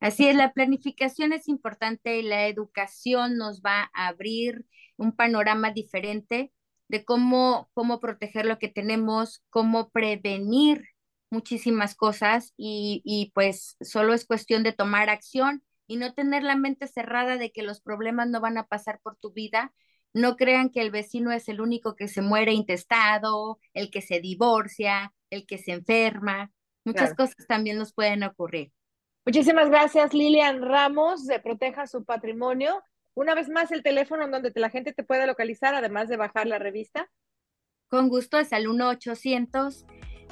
Así 0.00 0.28
es, 0.28 0.36
la 0.36 0.52
planificación 0.52 1.32
es 1.32 1.48
importante 1.48 2.18
y 2.18 2.22
la 2.22 2.46
educación 2.46 3.36
nos 3.36 3.62
va 3.62 3.90
a 3.94 4.08
abrir 4.08 4.66
un 4.96 5.12
panorama 5.12 5.70
diferente 5.70 6.52
de 6.88 7.04
cómo, 7.04 7.70
cómo 7.72 8.00
proteger 8.00 8.46
lo 8.46 8.58
que 8.58 8.68
tenemos, 8.68 9.42
cómo 9.50 9.90
prevenir 9.90 10.84
muchísimas 11.30 11.94
cosas 11.94 12.52
y, 12.56 13.32
pues 13.34 13.76
solo 13.80 14.14
es 14.14 14.26
cuestión 14.26 14.62
de 14.62 14.72
tomar 14.72 15.10
acción 15.10 15.62
y 15.86 15.96
no 15.96 16.14
tener 16.14 16.42
la 16.42 16.56
mente 16.56 16.86
cerrada 16.86 17.36
de 17.36 17.50
que 17.52 17.62
los 17.62 17.80
problemas 17.80 18.28
no 18.28 18.40
van 18.40 18.58
a 18.58 18.66
pasar 18.66 19.00
por 19.02 19.16
tu 19.16 19.32
vida. 19.32 19.74
No 20.14 20.36
crean 20.36 20.70
que 20.70 20.80
el 20.80 20.90
vecino 20.90 21.32
es 21.32 21.48
el 21.48 21.60
único 21.60 21.96
que 21.96 22.08
se 22.08 22.22
muere 22.22 22.52
intestado, 22.52 23.58
el 23.74 23.90
que 23.90 24.00
se 24.00 24.20
divorcia, 24.20 25.12
el 25.30 25.44
que 25.44 25.58
se 25.58 25.72
enferma. 25.72 26.52
Muchas 26.84 27.14
cosas 27.14 27.46
también 27.48 27.78
nos 27.78 27.92
pueden 27.92 28.22
ocurrir. 28.22 28.72
Muchísimas 29.26 29.70
gracias, 29.70 30.12
Lilian 30.12 30.62
Ramos, 30.62 31.26
de 31.26 31.40
Proteja 31.40 31.86
su 31.86 32.04
Patrimonio. 32.04 32.82
Una 33.14 33.34
vez 33.34 33.48
más, 33.48 33.72
el 33.72 33.82
teléfono 33.82 34.24
en 34.24 34.30
donde 34.30 34.52
la 34.54 34.70
gente 34.70 34.92
te 34.92 35.04
puede 35.04 35.26
localizar, 35.26 35.74
además 35.74 36.08
de 36.08 36.16
bajar 36.16 36.46
la 36.46 36.58
revista. 36.58 37.10
Con 37.88 38.08
gusto, 38.08 38.38
es 38.38 38.52
al 38.52 38.66
1 38.66 38.88
800 38.88 39.86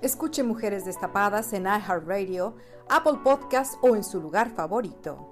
Escuche 0.01 0.45
Mujeres 0.45 0.85
Destapadas 0.85 1.53
en 1.53 1.65
iHeartRadio, 1.65 2.55
Apple 2.89 3.19
Podcast 3.25 3.75
o 3.83 3.97
en 3.97 4.05
su 4.05 4.21
lugar 4.21 4.51
favorito. 4.51 5.32